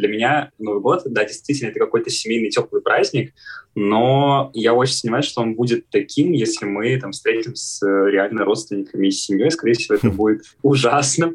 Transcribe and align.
Для 0.00 0.08
меня 0.08 0.50
Новый 0.58 0.80
год, 0.80 1.02
да, 1.04 1.24
действительно, 1.24 1.68
это 1.68 1.78
какой-то 1.78 2.08
семейный 2.08 2.48
теплый 2.48 2.80
праздник, 2.80 3.34
но 3.74 4.50
я 4.54 4.72
очень 4.72 4.94
сомневаюсь, 4.94 5.26
что 5.26 5.42
он 5.42 5.54
будет 5.54 5.90
таким, 5.90 6.32
если 6.32 6.64
мы 6.64 6.98
там 6.98 7.12
встретим 7.12 7.54
с 7.54 7.82
э, 7.86 8.10
реально 8.10 8.46
родственниками 8.46 9.08
и 9.08 9.10
семьей. 9.10 9.50
Скорее 9.50 9.74
всего, 9.74 9.96
это 9.96 10.10
будет 10.10 10.42
ужасно. 10.62 11.34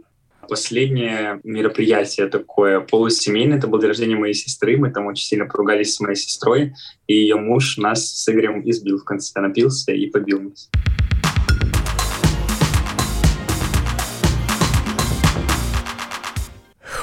Последнее 0.49 1.39
мероприятие 1.43 2.27
такое 2.27 2.79
полусемейное, 2.79 3.57
это 3.57 3.67
был 3.67 3.79
день 3.79 3.89
рождения 3.89 4.15
моей 4.15 4.33
сестры, 4.33 4.77
мы 4.77 4.91
там 4.91 5.05
очень 5.05 5.25
сильно 5.25 5.45
поругались 5.45 5.93
с 5.93 5.99
моей 5.99 6.15
сестрой, 6.15 6.73
и 7.07 7.15
ее 7.15 7.35
муж 7.35 7.77
нас 7.77 8.05
с 8.05 8.29
Игорем 8.29 8.67
избил 8.67 8.99
в 8.99 9.03
конце, 9.03 9.39
напился 9.39 9.91
и 9.91 10.07
побил 10.07 10.41
нас. 10.41 10.69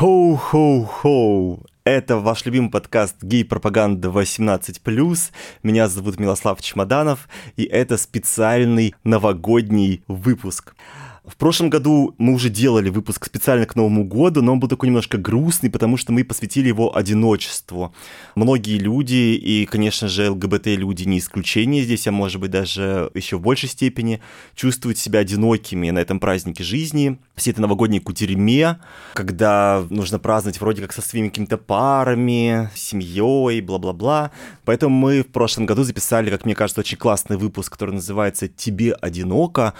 Хоу-хоу-хоу! 0.02 1.64
Это 1.84 2.16
ваш 2.16 2.44
любимый 2.44 2.72
подкаст 2.72 3.22
«Гей-пропаганда 3.22 4.08
18+.» 4.08 5.30
Меня 5.62 5.86
зовут 5.86 6.18
Милослав 6.18 6.60
Чемоданов, 6.60 7.28
и 7.56 7.62
это 7.62 7.96
специальный 7.96 8.96
новогодний 9.04 10.02
выпуск. 10.08 10.74
В 11.24 11.36
прошлом 11.36 11.70
году 11.70 12.16
мы 12.18 12.34
уже 12.34 12.50
делали 12.50 12.88
выпуск 12.88 13.26
специально 13.26 13.64
к 13.64 13.76
Новому 13.76 14.02
году, 14.02 14.42
но 14.42 14.54
он 14.54 14.58
был 14.58 14.66
такой 14.66 14.88
немножко 14.88 15.18
грустный, 15.18 15.70
потому 15.70 15.96
что 15.96 16.10
мы 16.10 16.24
посвятили 16.24 16.66
его 16.66 16.96
одиночеству. 16.96 17.94
Многие 18.34 18.78
люди, 18.78 19.36
и, 19.36 19.64
конечно 19.66 20.08
же, 20.08 20.30
ЛГБТ-люди 20.30 21.04
не 21.04 21.20
исключение 21.20 21.84
здесь, 21.84 22.08
а 22.08 22.10
может 22.12 22.40
быть 22.40 22.50
даже 22.50 23.08
еще 23.14 23.36
в 23.36 23.40
большей 23.40 23.68
степени, 23.68 24.20
чувствуют 24.56 24.98
себя 24.98 25.20
одинокими 25.20 25.90
на 25.90 26.00
этом 26.00 26.18
празднике 26.18 26.64
жизни. 26.64 27.20
Все 27.36 27.50
это 27.50 27.60
новогодние 27.60 28.00
кутерьме, 28.00 28.78
когда 29.14 29.84
нужно 29.90 30.18
праздновать 30.18 30.60
вроде 30.60 30.82
как 30.82 30.92
со 30.92 31.02
своими 31.02 31.28
какими-то 31.28 31.58
парами, 31.58 32.70
семьей, 32.74 33.60
бла-бла-бла. 33.60 34.30
Поэтому 34.64 34.94
мы 34.94 35.22
в 35.22 35.28
прошлом 35.28 35.66
году 35.66 35.82
записали, 35.82 36.30
как 36.30 36.44
мне 36.44 36.54
кажется, 36.54 36.80
очень 36.80 36.98
классный 36.98 37.36
выпуск, 37.36 37.72
который 37.72 37.94
называется 37.94 38.48
«Тебе 38.48 38.92
одиноко», 38.94 39.74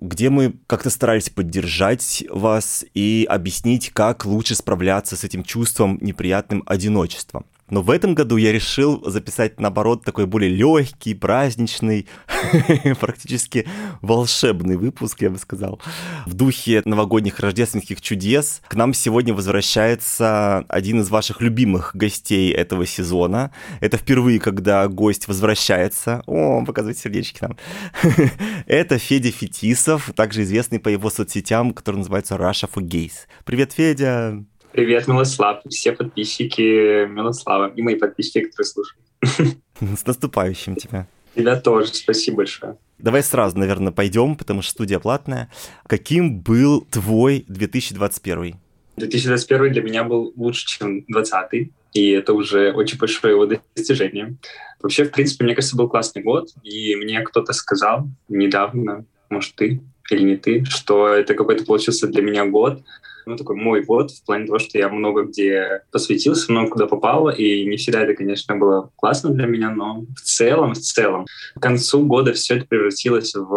где 0.00 0.30
мы 0.30 0.54
как 0.66 0.76
как-то 0.76 0.90
старались 0.90 1.30
поддержать 1.30 2.22
вас 2.28 2.84
и 2.92 3.26
объяснить, 3.30 3.90
как 3.94 4.26
лучше 4.26 4.54
справляться 4.54 5.16
с 5.16 5.24
этим 5.24 5.42
чувством 5.42 5.96
неприятным 6.02 6.62
одиночеством. 6.66 7.46
Но 7.68 7.82
в 7.82 7.90
этом 7.90 8.14
году 8.14 8.36
я 8.36 8.52
решил 8.52 9.02
записать, 9.08 9.58
наоборот, 9.58 10.04
такой 10.04 10.26
более 10.26 10.50
легкий, 10.50 11.14
праздничный, 11.14 12.06
практически 13.00 13.66
волшебный 14.02 14.76
выпуск, 14.76 15.22
я 15.22 15.30
бы 15.30 15.38
сказал. 15.38 15.80
В 16.26 16.34
духе 16.34 16.82
новогодних 16.84 17.40
рождественских 17.40 18.00
чудес 18.00 18.62
к 18.68 18.74
нам 18.74 18.94
сегодня 18.94 19.34
возвращается 19.34 20.64
один 20.68 21.00
из 21.00 21.10
ваших 21.10 21.40
любимых 21.40 21.90
гостей 21.94 22.52
этого 22.52 22.86
сезона. 22.86 23.50
Это 23.80 23.96
впервые, 23.96 24.38
когда 24.38 24.86
гость 24.86 25.26
возвращается. 25.26 26.22
О, 26.26 26.64
показывает 26.64 26.98
сердечки 26.98 27.38
нам. 27.42 27.56
Это 28.66 28.98
Федя 28.98 29.32
Фетисов, 29.32 30.12
также 30.14 30.42
известный 30.42 30.78
по 30.78 30.88
его 30.88 31.10
соцсетям, 31.10 31.72
который 31.72 31.96
называется 31.96 32.36
Russia 32.36 32.70
for 32.72 32.82
Gays. 32.82 33.26
Привет, 33.44 33.72
Федя! 33.72 34.44
Привет, 34.76 35.08
Милослав, 35.08 35.62
все 35.70 35.92
подписчики 35.92 37.06
Милослава 37.06 37.72
и 37.74 37.80
мои 37.80 37.94
подписчики, 37.94 38.44
которые 38.44 38.66
слушают. 38.66 39.02
С 39.80 40.04
наступающим 40.04 40.76
тебя. 40.76 41.06
Тебя 41.34 41.58
тоже, 41.58 41.94
спасибо 41.94 42.36
большое. 42.36 42.76
Давай 42.98 43.22
сразу, 43.22 43.56
наверное, 43.56 43.90
пойдем, 43.90 44.36
потому 44.36 44.60
что 44.60 44.72
студия 44.72 44.98
платная. 44.98 45.50
Каким 45.86 46.40
был 46.40 46.82
твой 46.90 47.46
2021? 47.48 48.56
2021 48.98 49.72
для 49.72 49.82
меня 49.82 50.04
был 50.04 50.34
лучше, 50.36 50.66
чем 50.66 51.06
2020, 51.08 51.72
и 51.94 52.10
это 52.10 52.34
уже 52.34 52.70
очень 52.72 52.98
большое 52.98 53.32
его 53.32 53.46
достижение. 53.46 54.36
Вообще, 54.82 55.04
в 55.04 55.10
принципе, 55.10 55.46
мне 55.46 55.54
кажется, 55.54 55.74
был 55.74 55.88
классный 55.88 56.22
год, 56.22 56.50
и 56.62 56.94
мне 56.96 57.22
кто-то 57.22 57.54
сказал 57.54 58.08
недавно, 58.28 59.06
может, 59.30 59.54
ты 59.54 59.80
или 60.10 60.22
не 60.22 60.36
ты, 60.36 60.64
что 60.64 61.08
это 61.08 61.34
какой-то 61.34 61.64
получился 61.64 62.06
для 62.06 62.22
меня 62.22 62.46
год, 62.46 62.82
ну, 63.26 63.36
такой 63.36 63.56
мой 63.56 63.82
год 63.82 64.12
в 64.12 64.24
плане 64.24 64.46
того, 64.46 64.60
что 64.60 64.78
я 64.78 64.88
много 64.88 65.24
где 65.24 65.82
посвятился, 65.90 66.50
много 66.52 66.70
куда 66.70 66.86
попал, 66.86 67.28
и 67.28 67.64
не 67.64 67.76
всегда 67.76 68.02
это, 68.02 68.14
конечно, 68.14 68.56
было 68.56 68.92
классно 68.94 69.30
для 69.30 69.46
меня, 69.46 69.70
но 69.70 70.04
в 70.16 70.20
целом, 70.20 70.74
в 70.74 70.78
целом, 70.78 71.26
к 71.56 71.60
концу 71.60 72.06
года 72.06 72.32
все 72.32 72.56
это 72.56 72.66
превратилось 72.66 73.34
в, 73.34 73.48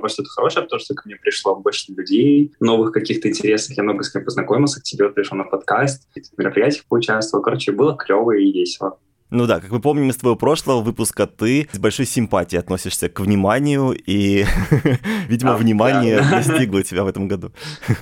во 0.00 0.08
что-то 0.08 0.30
хорошее, 0.30 0.64
потому 0.64 0.80
что 0.80 0.94
ко 0.94 1.02
мне 1.04 1.16
пришло 1.16 1.54
больше 1.54 1.92
людей, 1.92 2.52
новых 2.58 2.92
каких-то 2.92 3.28
интересов, 3.28 3.76
я 3.76 3.82
много 3.82 4.02
с 4.02 4.10
кем 4.10 4.24
познакомился, 4.24 4.80
к 4.80 4.84
тебе 4.84 5.10
пришел 5.10 5.36
на 5.36 5.44
подкаст, 5.44 6.08
в 6.14 6.38
мероприятиях 6.38 6.86
поучаствовал, 6.86 7.44
короче, 7.44 7.72
было 7.72 7.96
клево 7.96 8.32
и 8.32 8.50
весело. 8.50 8.98
Ну 9.30 9.46
да, 9.46 9.60
как 9.60 9.70
мы 9.70 9.80
помним 9.80 10.10
из 10.10 10.16
твоего 10.16 10.36
прошлого 10.36 10.80
выпуска, 10.80 11.26
ты 11.26 11.68
с 11.72 11.78
большой 11.78 12.06
симпатией 12.06 12.60
относишься 12.60 13.08
к 13.08 13.20
вниманию, 13.20 13.92
и, 13.92 14.46
видимо, 15.28 15.56
внимание 15.56 16.20
достигло 16.20 16.82
тебя 16.82 17.04
в 17.04 17.08
этом 17.08 17.28
году. 17.28 17.52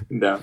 Да 0.08 0.40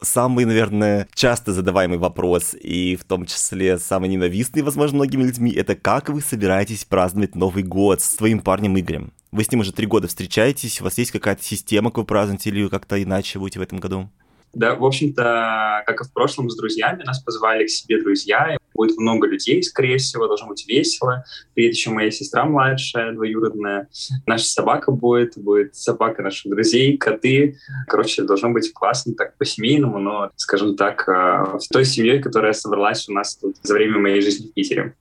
самый, 0.00 0.44
наверное, 0.44 1.08
часто 1.14 1.52
задаваемый 1.52 1.98
вопрос, 1.98 2.54
и 2.54 2.96
в 2.96 3.04
том 3.04 3.26
числе 3.26 3.78
самый 3.78 4.08
ненавистный, 4.08 4.62
возможно, 4.62 4.96
многими 4.96 5.24
людьми, 5.24 5.52
это 5.52 5.74
как 5.74 6.08
вы 6.08 6.20
собираетесь 6.20 6.84
праздновать 6.84 7.34
Новый 7.34 7.62
год 7.62 8.00
с 8.00 8.16
своим 8.16 8.40
парнем 8.40 8.78
Игорем? 8.78 9.12
Вы 9.32 9.44
с 9.44 9.50
ним 9.50 9.60
уже 9.60 9.72
три 9.72 9.86
года 9.86 10.08
встречаетесь, 10.08 10.80
у 10.80 10.84
вас 10.84 10.98
есть 10.98 11.10
какая-то 11.10 11.42
система, 11.42 11.90
как 11.90 11.98
вы 11.98 12.04
празднуете, 12.04 12.50
или 12.50 12.68
как-то 12.68 13.02
иначе 13.02 13.38
будете 13.38 13.58
в 13.58 13.62
этом 13.62 13.78
году? 13.78 14.10
Да, 14.56 14.74
в 14.74 14.86
общем-то, 14.86 15.82
как 15.84 16.00
и 16.00 16.04
в 16.04 16.10
прошлом 16.14 16.48
с 16.48 16.56
друзьями, 16.56 17.02
нас 17.02 17.20
позвали 17.20 17.66
к 17.66 17.68
себе 17.68 18.02
друзья. 18.02 18.56
Будет 18.72 18.96
много 18.96 19.26
людей, 19.26 19.62
скорее 19.62 19.98
всего, 19.98 20.26
должно 20.26 20.48
быть 20.48 20.66
весело. 20.66 21.24
Приедет 21.52 21.76
еще 21.76 21.90
моя 21.90 22.10
сестра 22.10 22.46
младшая, 22.46 23.12
двоюродная. 23.12 23.88
Наша 24.24 24.46
собака 24.46 24.92
будет, 24.92 25.36
будет 25.36 25.76
собака 25.76 26.22
наших 26.22 26.50
друзей, 26.50 26.96
коты. 26.96 27.58
Короче, 27.86 28.22
должно 28.22 28.48
быть 28.48 28.72
классно, 28.72 29.12
так 29.12 29.36
по-семейному, 29.36 29.98
но, 29.98 30.30
скажем 30.36 30.74
так, 30.74 31.06
э, 31.06 31.58
с 31.58 31.68
той 31.68 31.84
семьей, 31.84 32.22
которая 32.22 32.54
собралась 32.54 33.06
у 33.10 33.12
нас 33.12 33.36
тут 33.36 33.56
за 33.62 33.74
время 33.74 33.98
моей 33.98 34.22
жизни 34.22 34.48
в 34.48 34.54
Питере. 34.54 34.94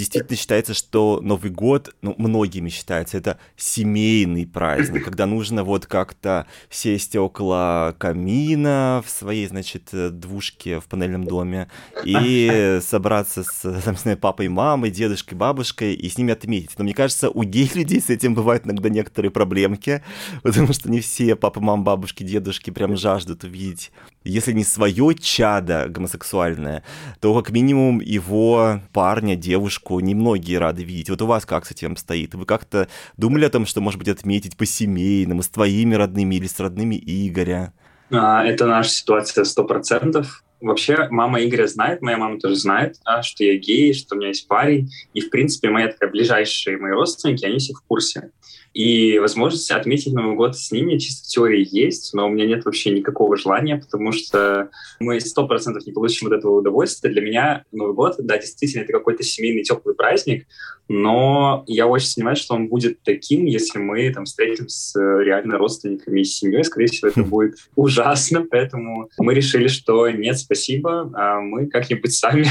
Действительно 0.00 0.38
считается, 0.38 0.72
что 0.72 1.20
Новый 1.22 1.50
год, 1.50 1.94
ну, 2.00 2.14
многими 2.16 2.70
считается, 2.70 3.18
это 3.18 3.38
семейный 3.58 4.46
праздник, 4.46 5.04
когда 5.04 5.26
нужно 5.26 5.62
вот 5.62 5.84
как-то 5.84 6.46
сесть 6.70 7.16
около 7.16 7.94
камина 7.98 9.02
в 9.04 9.10
своей, 9.10 9.46
значит, 9.46 9.90
двушке 9.92 10.80
в 10.80 10.86
панельном 10.86 11.24
доме 11.24 11.68
и 12.02 12.78
собраться 12.80 13.44
с, 13.44 13.82
там, 13.84 13.94
с 13.94 14.16
папой, 14.16 14.48
мамой, 14.48 14.90
дедушкой, 14.90 15.36
бабушкой 15.36 15.92
и 15.92 16.08
с 16.08 16.16
ними 16.16 16.32
отметить. 16.32 16.78
Но 16.78 16.84
мне 16.84 16.94
кажется, 16.94 17.28
у 17.28 17.42
гей-людей 17.42 18.00
с 18.00 18.08
этим 18.08 18.34
бывают 18.34 18.64
иногда 18.64 18.88
некоторые 18.88 19.30
проблемки, 19.30 20.02
потому 20.42 20.72
что 20.72 20.90
не 20.90 21.00
все 21.00 21.36
папы, 21.36 21.60
мамы, 21.60 21.82
бабушки, 21.82 22.22
дедушки 22.22 22.70
прям 22.70 22.96
жаждут 22.96 23.44
увидеть, 23.44 23.92
если 24.24 24.52
не 24.52 24.64
свое 24.64 25.14
чадо 25.14 25.88
гомосексуальное, 25.88 26.82
то 27.20 27.34
как 27.34 27.50
минимум 27.50 28.00
его 28.00 28.80
парня, 28.92 29.36
девушку, 29.36 30.00
немногие 30.00 30.58
рады 30.58 30.84
видеть. 30.84 31.10
Вот 31.10 31.22
у 31.22 31.26
вас 31.26 31.46
как 31.46 31.66
с 31.66 31.70
этим 31.70 31.96
стоит? 31.96 32.34
Вы 32.34 32.44
как-то 32.44 32.88
думали 33.16 33.46
о 33.46 33.50
том, 33.50 33.66
что, 33.66 33.80
может 33.80 33.98
быть, 33.98 34.08
отметить 34.08 34.56
по-семейному, 34.56 35.42
с 35.42 35.48
твоими 35.48 35.94
родными 35.94 36.34
или 36.34 36.46
с 36.46 36.60
родными 36.60 36.96
Игоря? 36.96 37.72
А, 38.10 38.44
это 38.44 38.66
наша 38.66 38.90
ситуация 38.90 39.44
сто 39.44 39.64
процентов. 39.64 40.44
Вообще, 40.60 41.08
мама 41.10 41.42
Игоря 41.42 41.66
знает, 41.66 42.02
моя 42.02 42.18
мама 42.18 42.38
тоже 42.38 42.56
знает, 42.56 42.96
да, 43.06 43.22
что 43.22 43.44
я 43.44 43.56
гей, 43.56 43.94
что 43.94 44.14
у 44.14 44.18
меня 44.18 44.28
есть 44.28 44.46
парень. 44.46 44.90
И, 45.14 45.20
в 45.22 45.30
принципе, 45.30 45.70
мои 45.70 45.86
такая, 45.86 46.10
ближайшие 46.10 46.76
мои 46.76 46.92
родственники, 46.92 47.46
они 47.46 47.58
все 47.58 47.72
в 47.72 47.80
курсе. 47.80 48.30
И 48.72 49.18
возможность 49.18 49.70
отметить 49.70 50.12
Новый 50.12 50.36
год 50.36 50.56
с 50.56 50.70
ними 50.70 50.98
чисто 50.98 51.24
в 51.24 51.28
теории 51.28 51.66
есть, 51.70 52.14
но 52.14 52.26
у 52.26 52.30
меня 52.30 52.46
нет 52.46 52.64
вообще 52.64 52.90
никакого 52.90 53.36
желания, 53.36 53.76
потому 53.76 54.12
что 54.12 54.70
мы 55.00 55.20
сто 55.20 55.46
процентов 55.48 55.86
не 55.86 55.92
получим 55.92 56.28
вот 56.28 56.36
этого 56.36 56.58
удовольствия. 56.58 57.10
Для 57.10 57.20
меня 57.20 57.64
Новый 57.72 57.94
год, 57.94 58.14
да, 58.18 58.38
действительно, 58.38 58.82
это 58.82 58.92
какой-то 58.92 59.24
семейный 59.24 59.64
теплый 59.64 59.94
праздник, 59.94 60.46
но 60.92 61.62
я 61.68 61.86
очень 61.86 62.08
сомневаюсь, 62.08 62.40
что 62.40 62.56
он 62.56 62.66
будет 62.66 63.04
таким, 63.04 63.44
если 63.44 63.78
мы 63.78 64.12
там 64.12 64.24
встретим 64.24 64.68
с 64.68 64.98
реально 64.98 65.56
родственниками 65.56 66.22
и 66.22 66.24
семьей. 66.24 66.64
Скорее 66.64 66.88
всего, 66.88 67.08
это 67.08 67.22
будет 67.22 67.58
ужасно, 67.76 68.44
поэтому 68.50 69.08
мы 69.16 69.32
решили, 69.32 69.68
что 69.68 70.10
нет, 70.10 70.36
спасибо, 70.36 71.08
а 71.14 71.40
мы 71.40 71.68
как-нибудь 71.68 72.12
сами. 72.12 72.48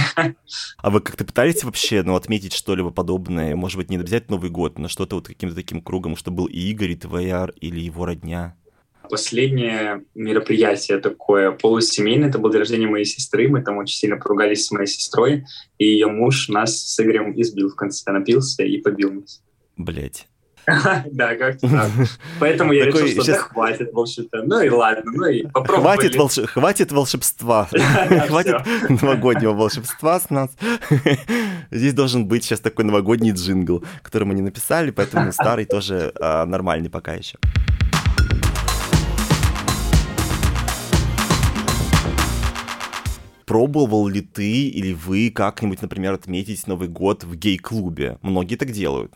А 0.78 0.90
вы 0.90 1.02
как-то 1.02 1.26
пытались 1.26 1.66
вообще 1.66 2.02
ну, 2.02 2.16
отметить 2.16 2.54
что-либо 2.54 2.92
подобное? 2.92 3.58
Может 3.58 3.76
быть, 3.76 3.90
не 3.90 3.98
обязательно 3.98 4.38
Новый 4.38 4.50
год, 4.50 4.80
но 4.80 4.88
что-то 4.88 5.18
вот 5.18 5.28
каким-то 5.28 5.54
таким 5.54 5.82
кругом 5.82 6.09
потому 6.10 6.18
что 6.18 6.32
был 6.32 6.46
и 6.46 6.72
Игорь, 6.72 6.92
и 6.92 6.96
твоя, 6.96 7.50
или 7.62 7.80
его 7.80 8.06
родня? 8.06 8.56
Последнее 9.10 10.04
мероприятие 10.16 11.00
такое 11.00 11.52
полусемейное, 11.52 12.30
это 12.30 12.40
был 12.40 12.50
день 12.50 12.60
рождения 12.60 12.88
моей 12.88 13.06
сестры, 13.06 13.48
мы 13.48 13.62
там 13.62 13.78
очень 13.78 13.96
сильно 13.96 14.18
поругались 14.18 14.66
с 14.66 14.72
моей 14.72 14.88
сестрой, 14.88 15.46
и 15.78 15.86
ее 15.86 16.08
муж 16.08 16.50
нас 16.50 16.80
с 16.80 17.00
Игорем 17.00 17.40
избил 17.40 17.70
в 17.70 17.76
конце, 17.76 18.12
напился 18.12 18.64
и 18.64 18.80
побил 18.82 19.14
нас. 19.14 19.44
Блять. 19.78 20.28
Да, 21.12 21.36
как-то 21.36 21.70
так. 21.70 21.90
Поэтому 22.40 22.74
я 22.74 22.86
решил, 22.86 23.08
что 23.08 23.26
да 23.26 23.38
хватит, 23.38 23.94
в 23.94 24.00
общем-то. 24.00 24.44
Ну 24.44 24.62
и 24.62 24.70
ладно, 24.70 25.12
ну 25.14 25.26
и 25.26 25.44
попробовали. 25.44 26.46
Хватит 26.46 26.92
волшебства. 26.92 27.68
Хватит 28.28 28.58
новогоднего 29.02 29.54
волшебства 29.54 30.20
с 30.20 30.30
нас. 30.30 30.50
Здесь 31.72 31.94
должен 31.94 32.28
быть 32.28 32.44
сейчас 32.44 32.60
такой 32.60 32.86
новогодний 32.86 33.32
джингл, 33.32 33.84
который 34.02 34.26
мы 34.26 34.34
не 34.34 34.42
написали, 34.42 34.92
поэтому 34.92 35.32
старый 35.32 35.66
тоже 35.66 36.12
а, 36.20 36.46
нормальный 36.46 36.90
пока 36.90 37.14
еще. 37.14 37.38
Пробовал 43.46 44.08
ли 44.08 44.22
ты 44.22 44.68
или 44.68 44.94
вы 44.94 45.32
как-нибудь, 45.32 45.82
например, 45.82 46.14
отметить 46.14 46.68
Новый 46.68 46.88
год 46.88 47.24
в 47.24 47.36
гей-клубе? 47.36 48.20
Многие 48.22 48.58
так 48.58 48.72
делают 48.72 49.14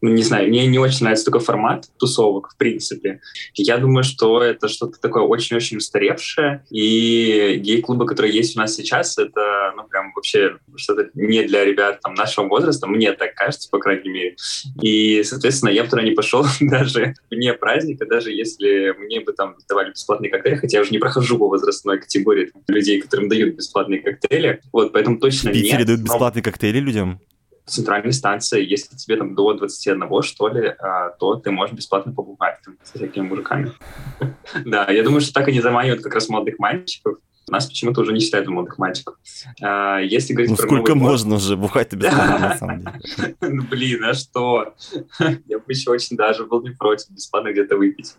ну, 0.00 0.10
не 0.10 0.22
знаю, 0.22 0.48
мне 0.48 0.66
не 0.66 0.78
очень 0.78 1.02
нравится 1.02 1.24
такой 1.24 1.40
формат 1.40 1.88
тусовок, 1.98 2.50
в 2.52 2.56
принципе. 2.56 3.20
Я 3.54 3.78
думаю, 3.78 4.04
что 4.04 4.42
это 4.42 4.68
что-то 4.68 5.00
такое 5.00 5.22
очень-очень 5.22 5.78
устаревшее, 5.78 6.64
и 6.70 7.56
гей-клубы, 7.62 8.06
которые 8.06 8.34
есть 8.34 8.56
у 8.56 8.60
нас 8.60 8.74
сейчас, 8.74 9.18
это, 9.18 9.72
ну, 9.76 9.84
прям 9.84 10.12
вообще 10.14 10.56
что-то 10.76 11.10
не 11.14 11.42
для 11.44 11.64
ребят 11.64 12.00
там 12.02 12.14
нашего 12.14 12.46
возраста, 12.46 12.86
мне 12.86 13.12
так 13.12 13.34
кажется, 13.34 13.68
по 13.70 13.78
крайней 13.78 14.08
мере. 14.08 14.36
И, 14.82 15.22
соответственно, 15.22 15.70
я 15.70 15.84
бы 15.84 15.90
туда 15.90 16.02
не 16.02 16.12
пошел 16.12 16.44
даже 16.60 17.14
вне 17.30 17.52
праздника, 17.54 18.06
даже 18.06 18.32
если 18.32 18.94
мне 18.98 19.20
бы 19.20 19.32
там 19.32 19.56
давали 19.68 19.90
бесплатные 19.90 20.30
коктейли, 20.30 20.56
хотя 20.56 20.78
я 20.78 20.82
уже 20.82 20.90
не 20.90 20.98
прохожу 20.98 21.38
по 21.38 21.48
возрастной 21.48 22.00
категории 22.00 22.46
там, 22.46 22.62
людей, 22.68 23.00
которым 23.00 23.28
дают 23.28 23.56
бесплатные 23.56 24.00
коктейли. 24.00 24.60
Вот, 24.72 24.92
поэтому 24.92 25.18
точно 25.18 25.52
Питере 25.52 25.78
нет. 25.78 25.86
дают 25.86 26.00
бесплатные 26.00 26.42
коктейли 26.42 26.80
людям? 26.80 27.20
Центральной 27.66 28.12
станции, 28.12 28.64
если 28.64 28.96
тебе 28.96 29.16
там 29.16 29.34
до 29.34 29.52
21, 29.52 30.22
что 30.22 30.48
ли, 30.48 30.74
а, 30.78 31.10
то 31.10 31.34
ты 31.36 31.50
можешь 31.50 31.74
бесплатно 31.74 32.12
побухать 32.12 32.58
там, 32.64 32.76
с 32.82 32.92
всякими 32.92 33.26
мужиками. 33.26 33.72
Да, 34.64 34.90
я 34.90 35.02
думаю, 35.02 35.20
что 35.20 35.32
так 35.32 35.48
они 35.48 35.60
заманивают 35.60 36.02
как 36.02 36.14
раз 36.14 36.28
молодых 36.28 36.58
мальчиков. 36.58 37.18
Нас 37.48 37.66
почему-то 37.66 38.00
уже 38.00 38.12
не 38.12 38.20
считают 38.20 38.48
молодых 38.48 38.78
мальчиков. 38.78 39.16
А, 39.62 39.98
если 39.98 40.32
говорить 40.32 40.50
ну, 40.50 40.56
про 40.56 40.66
сколько 40.66 40.94
можно 40.94 41.36
уже 41.36 41.56
бухать-то 41.56 41.96
бесплатно, 41.96 42.38
на 42.38 42.56
самом 42.56 42.78
деле? 42.80 43.36
Ну, 43.40 43.62
блин, 43.62 44.04
а 44.04 44.14
что? 44.14 44.74
Я 45.46 45.58
бы 45.58 45.64
еще 45.68 45.90
очень 45.90 46.16
даже 46.16 46.44
был 46.44 46.62
не 46.62 46.70
против 46.70 47.10
бесплатно 47.10 47.52
где-то 47.52 47.76
выпить. 47.76 48.14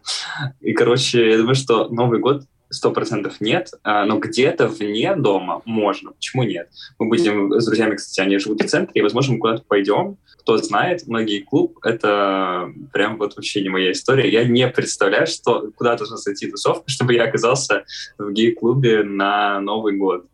И, 0.62 0.74
короче, 0.74 1.30
я 1.32 1.38
думаю, 1.38 1.56
что 1.56 1.90
Новый 1.90 2.20
год 2.20 2.44
сто 2.70 2.92
процентов 2.92 3.40
нет, 3.40 3.72
а, 3.84 4.06
но 4.06 4.20
где-то 4.20 4.68
вне 4.68 5.16
дома 5.16 5.62
можно. 5.66 6.12
Почему 6.12 6.44
нет? 6.44 6.70
Мы 7.00 7.08
будем 7.08 7.54
с 7.60 7.66
друзьями, 7.66 7.96
кстати, 7.96 8.26
они 8.26 8.38
живут 8.38 8.62
в 8.62 8.68
центре, 8.68 9.00
и, 9.00 9.02
возможно, 9.02 9.34
мы 9.34 9.40
куда-то 9.40 9.64
пойдем. 9.68 10.18
Кто 10.40 10.58
знает, 10.58 11.08
многие 11.08 11.40
клуб— 11.40 11.80
это 11.84 12.72
прям 12.94 13.18
вот 13.18 13.36
вообще 13.36 13.62
не 13.62 13.70
моя 13.70 13.92
история. 13.92 14.30
Я 14.30 14.46
не 14.46 14.68
представляю, 14.68 15.28
что 15.28 15.72
куда 15.76 15.96
должна 15.96 16.18
зайти 16.18 16.50
тусовка, 16.50 16.84
чтобы 16.88 17.14
я 17.14 17.26
оказался 17.26 17.86
в 18.18 18.32
гей-клубе 18.32 19.04
на 19.04 19.60
Новый 19.62 19.96
год. 19.98 20.26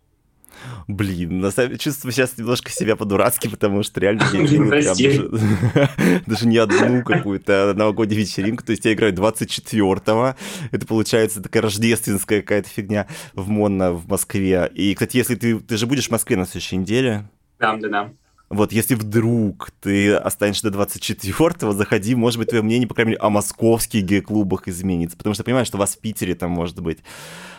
Блин, 0.88 1.40
на 1.40 1.52
самом 1.52 1.70
деле 1.70 1.80
чувствую 1.80 2.12
сейчас 2.12 2.38
немножко 2.38 2.72
себя 2.72 2.96
по-дурацки, 2.96 3.48
потому 3.48 3.84
что 3.84 4.00
реально 4.00 4.24
я 4.34 4.48
прям 4.48 4.70
даже, 4.70 5.30
даже 6.26 6.48
не 6.48 6.58
одну 6.58 7.04
какую-то 7.04 7.74
новогоднюю 7.76 8.22
вечеринку. 8.22 8.64
То 8.64 8.72
есть 8.72 8.86
я 8.86 8.94
играю 8.94 9.14
24-го. 9.14 10.36
Это 10.72 10.86
получается 10.86 11.42
такая 11.42 11.64
рождественская 11.64 12.42
какая-то 12.42 12.70
фигня 12.70 13.08
в 13.34 13.50
Монно 13.50 13.92
в 13.94 14.08
Москве. 14.08 14.70
И, 14.74 14.94
кстати, 14.94 15.18
если 15.18 15.36
ты, 15.36 15.60
ты 15.60 15.78
же 15.78 15.88
будешь 15.88 16.08
в 16.08 16.12
Москве 16.12 16.38
на 16.38 16.46
следующей 16.46 16.78
неделе. 16.78 17.30
Да, 17.60 17.76
да, 17.78 17.90
да. 17.90 18.10
Вот, 18.54 18.72
если 18.72 18.96
вдруг 18.96 19.72
ты 19.82 20.14
останешься 20.14 20.70
до 20.70 20.80
24-го, 20.80 21.72
заходи, 21.74 22.14
может 22.14 22.38
быть, 22.40 22.50
твое 22.50 22.64
мнение, 22.64 22.88
по 22.88 22.94
крайней 22.94 23.12
мере, 23.12 23.22
о 23.22 23.30
московских 23.30 24.04
гей-клубах 24.04 24.68
изменится. 24.68 25.18
Потому 25.18 25.34
что 25.34 25.42
я 25.42 25.46
понимаю, 25.46 25.66
что 25.66 25.78
у 25.78 25.80
вас 25.80 25.96
в 25.96 26.00
Питере 26.00 26.36
там, 26.36 26.52
может 26.52 26.80
быть, 26.80 27.00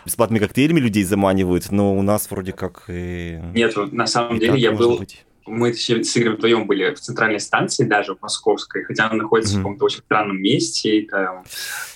бесплатными 0.05 0.39
коктейлями 0.39 0.81
людей 0.81 1.03
заманивают, 1.05 1.73
но 1.73 1.97
у 1.97 2.03
нас 2.03 2.31
вроде 2.31 2.53
как... 2.53 2.85
И... 2.89 3.41
Нет, 3.55 3.75
на 3.93 4.07
самом 4.07 4.39
деле 4.39 4.59
я 4.61 4.73
был... 4.73 4.99
Быть 4.99 5.25
мы 5.47 5.75
с 5.75 5.89
Игорем 5.91 6.37
вдвоем 6.37 6.67
были 6.67 6.95
в 6.95 7.01
центральной 7.01 7.41
станции, 7.41 7.85
даже 7.85 8.15
в 8.15 8.23
московской, 8.23 8.85
хотя 8.85 9.07
она 9.07 9.23
находится 9.23 9.55
mm-hmm. 9.55 9.59
в 9.59 9.63
каком-то 9.63 9.85
очень 9.85 9.99
странном 10.01 10.41
месте. 10.41 10.99
И, 10.99 11.07
там, 11.07 11.45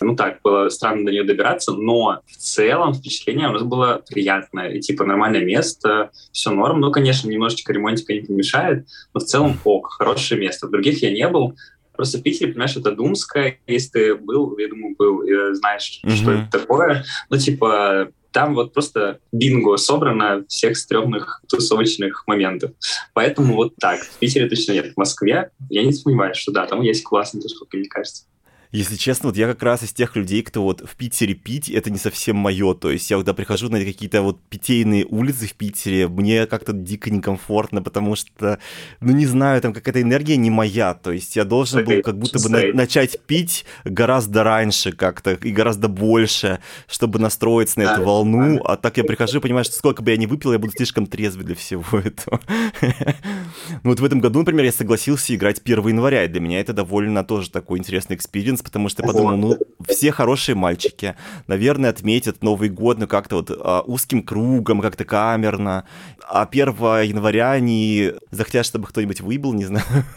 ну 0.01 0.17
так, 0.17 0.41
было 0.43 0.69
странно 0.69 1.07
до 1.07 1.13
нее 1.13 1.25
добираться, 1.25 1.73
но 1.73 2.21
в 2.27 2.37
целом 2.37 2.95
впечатление 2.95 3.49
у 3.49 3.53
нас 3.53 3.63
было 3.63 4.03
приятное. 4.09 4.71
И 4.71 4.81
типа 4.81 5.05
нормальное 5.05 5.45
место, 5.45 6.11
все 6.33 6.51
норм. 6.51 6.81
Ну, 6.81 6.91
конечно, 6.93 7.29
немножечко 7.29 7.73
ремонтика 7.73 8.13
не 8.13 8.35
мешает, 8.35 8.87
но 9.15 9.21
в 9.21 9.25
целом 9.25 9.59
ок, 9.65 9.93
хорошее 9.93 10.41
место. 10.41 10.67
В 10.67 10.71
других 10.71 11.03
я 11.03 11.11
не 11.11 11.29
был, 11.29 11.57
Просто 11.99 12.19
в 12.19 12.23
Питере, 12.23 12.53
понимаешь, 12.53 12.77
это 12.77 12.93
Думская. 12.93 13.59
Если 13.67 13.91
ты 13.91 14.15
был, 14.15 14.57
я 14.57 14.69
думаю, 14.69 14.95
был, 14.97 15.23
и 15.23 15.55
знаешь, 15.55 16.01
mm-hmm. 16.05 16.15
что 16.15 16.31
это 16.31 16.49
такое. 16.49 17.05
Ну, 17.29 17.37
типа, 17.39 18.13
там 18.39 18.55
вот 18.55 18.73
просто 18.73 19.19
бинго 19.33 19.77
собрано 19.79 20.45
всех 20.47 20.77
стрёмных 20.77 21.43
тусовочных 21.49 22.23
моментов. 22.29 22.71
Поэтому 23.13 23.55
вот 23.55 23.75
так. 23.81 23.99
В 23.99 24.19
Питере 24.21 24.49
точно 24.49 24.75
нет. 24.75 24.93
В 24.93 24.97
Москве 24.97 25.51
я 25.71 25.83
не 25.83 25.93
сомневаюсь, 25.93 26.37
что 26.37 26.53
да, 26.53 26.65
там 26.67 26.83
есть 26.83 27.03
классные 27.03 27.43
тусовки, 27.43 27.75
мне 27.75 27.89
кажется. 27.89 28.27
Если 28.71 28.97
честно, 28.97 29.31
вот 29.31 29.37
я 29.39 29.47
как 29.47 29.63
раз 29.63 29.83
из 29.83 29.93
тех 29.95 30.15
людей, 30.15 30.43
кто 30.43 30.63
вот 30.63 30.83
в 30.87 30.95
Питере 30.97 31.33
пить, 31.35 31.71
это 31.71 31.91
не 31.91 31.97
совсем 31.99 32.37
мое. 32.37 32.75
То 32.75 32.91
есть 32.91 33.11
я 33.11 33.17
когда 33.17 33.33
прихожу 33.33 33.71
на 33.71 33.83
какие-то 33.83 34.21
вот 34.21 34.41
питейные 34.51 35.07
улицы 35.07 35.47
в 35.47 35.55
Питере, 35.55 36.07
мне 36.07 36.47
как-то 36.47 36.73
дико 36.75 37.11
некомфортно, 37.11 37.81
потому 37.83 38.15
что, 38.15 38.59
ну 39.01 39.13
не 39.13 39.25
знаю, 39.27 39.61
там 39.63 39.73
какая-то 39.73 40.03
энергия 40.03 40.37
не 40.37 40.51
моя. 40.51 40.93
То 40.95 41.13
есть 41.13 41.35
я 41.37 41.45
должен 41.45 41.85
был 41.85 42.03
как 42.03 42.19
будто 42.19 42.39
бы 42.39 42.49
на- 42.51 42.73
начать 42.75 43.19
пить 43.27 43.65
гораздо 43.85 44.45
раньше 44.45 44.93
как-то 44.93 45.33
и 45.33 45.51
гораздо 45.51 45.89
больше, 45.89 46.59
чтобы 46.87 47.19
настроиться 47.19 47.79
на 47.81 47.85
эту 47.85 48.03
волну. 48.05 48.63
А 48.65 48.77
так 48.77 48.99
я 48.99 49.05
прихожу 49.05 49.39
и 49.39 49.41
понимаю, 49.41 49.65
что 49.65 49.75
сколько 49.77 50.03
бы 50.03 50.11
я 50.11 50.17
ни 50.19 50.27
выпил, 50.27 50.53
я 50.53 50.59
буду 50.59 50.73
слишком 50.77 51.07
трезвый 51.07 51.47
для 51.47 51.55
всего 51.55 51.85
этого. 52.01 52.41
Ну 53.83 53.91
вот 53.91 54.01
в 54.01 54.05
этом 54.05 54.21
году, 54.21 54.41
например, 54.41 54.65
я 54.65 54.73
согласился 54.73 55.35
играть 55.35 55.61
1 55.65 55.89
января, 55.89 56.25
и 56.25 56.29
для 56.29 56.41
меня 56.41 56.61
это 56.61 56.73
довольно 56.73 57.25
тоже 57.25 57.51
такой 57.51 57.79
интересный 57.79 58.17
experience, 58.17 58.58
Friends, 58.59 58.63
потому 58.65 58.89
что 58.89 59.03
я 59.03 59.07
подумал, 59.07 59.37
ну, 59.37 59.59
все 59.89 60.13
хорошие 60.13 60.55
мальчики, 60.55 61.15
наверное, 61.47 61.91
отметят 61.91 62.43
Новый 62.43 62.69
год, 62.69 62.99
ну, 62.99 63.07
как-то 63.07 63.37
вот 63.37 63.51
а, 63.51 63.83
узким 63.83 64.23
кругом, 64.23 64.81
как-то 64.81 65.05
камерно. 65.05 65.85
А 66.29 66.43
1 66.43 66.69
января 66.69 67.53
они 67.53 68.13
захотят, 68.31 68.67
чтобы 68.67 68.87
кто-нибудь 68.87 69.21
выбыл, 69.21 69.55
не 69.55 69.65
знаю. 69.65 69.85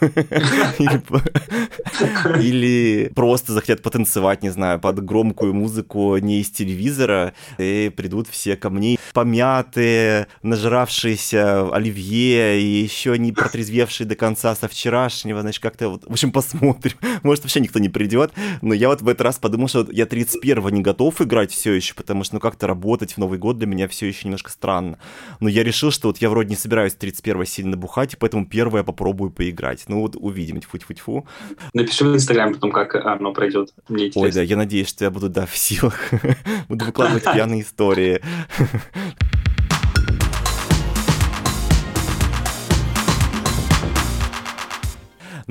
Или 2.40 3.10
просто 3.14 3.52
захотят 3.52 3.82
потанцевать, 3.82 4.42
не 4.42 4.50
знаю, 4.50 4.78
под 4.80 5.04
громкую 5.04 5.54
музыку 5.54 6.16
не 6.18 6.40
из 6.40 6.50
телевизора, 6.50 7.32
и 7.58 7.90
придут 7.94 8.28
все 8.28 8.56
ко 8.56 8.70
мне 8.70 8.98
помятые, 9.12 10.28
нажравшиеся 10.42 11.72
оливье 11.72 12.60
и 12.60 12.82
еще 12.82 13.18
не 13.18 13.32
протрезвевшие 13.32 14.06
до 14.06 14.16
конца 14.16 14.54
со 14.54 14.68
вчерашнего, 14.68 15.40
значит, 15.40 15.62
как-то 15.62 15.88
вот, 15.88 16.04
в 16.04 16.12
общем, 16.12 16.32
посмотрим. 16.32 16.96
Может, 17.22 17.44
вообще 17.44 17.60
никто 17.60 17.78
не 17.78 17.88
придет, 17.88 18.32
но 18.60 18.74
я 18.74 18.88
вот 18.88 19.02
в 19.02 19.08
этот 19.08 19.22
раз 19.22 19.38
подумал, 19.38 19.68
что 19.68 19.86
я 19.90 20.04
31-го 20.04 20.70
не 20.70 20.82
готов 20.82 21.20
играть 21.20 21.52
все 21.52 21.72
еще, 21.72 21.94
потому 21.94 22.24
что, 22.24 22.36
ну, 22.36 22.40
как-то 22.40 22.66
работать 22.66 23.12
в 23.12 23.18
Новый 23.18 23.38
год 23.38 23.58
для 23.58 23.66
меня 23.66 23.88
все 23.88 24.06
еще 24.06 24.24
немножко 24.24 24.50
странно. 24.50 24.98
Но 25.40 25.48
я 25.48 25.64
решил, 25.64 25.90
что 25.90 26.08
вот 26.08 26.18
я 26.18 26.30
вроде 26.30 26.50
не 26.50 26.56
собираюсь 26.56 26.96
31-го 26.98 27.44
сильно 27.44 27.76
бухать, 27.76 28.14
и 28.14 28.16
поэтому 28.16 28.46
первое 28.46 28.80
я 28.80 28.84
попробую 28.84 29.30
поиграть. 29.30 29.84
Ну, 29.88 30.00
вот 30.00 30.16
увидим, 30.16 30.60
тьфу-тьфу-тьфу. 30.60 31.26
Напиши 31.74 32.04
в 32.04 32.14
Инстаграме 32.14 32.54
потом, 32.54 32.72
как 32.72 32.94
оно 32.94 33.32
пройдет. 33.32 33.74
Мне 33.88 34.06
интересно. 34.06 34.22
Ой, 34.22 34.32
да, 34.32 34.42
я 34.42 34.56
надеюсь, 34.56 34.88
что 34.88 35.04
я 35.04 35.10
буду, 35.10 35.28
да, 35.28 35.46
в 35.46 35.56
силах. 35.56 35.98
буду 36.68 36.84
выкладывать 36.84 37.24
пьяные 37.32 37.62
истории. 37.62 38.20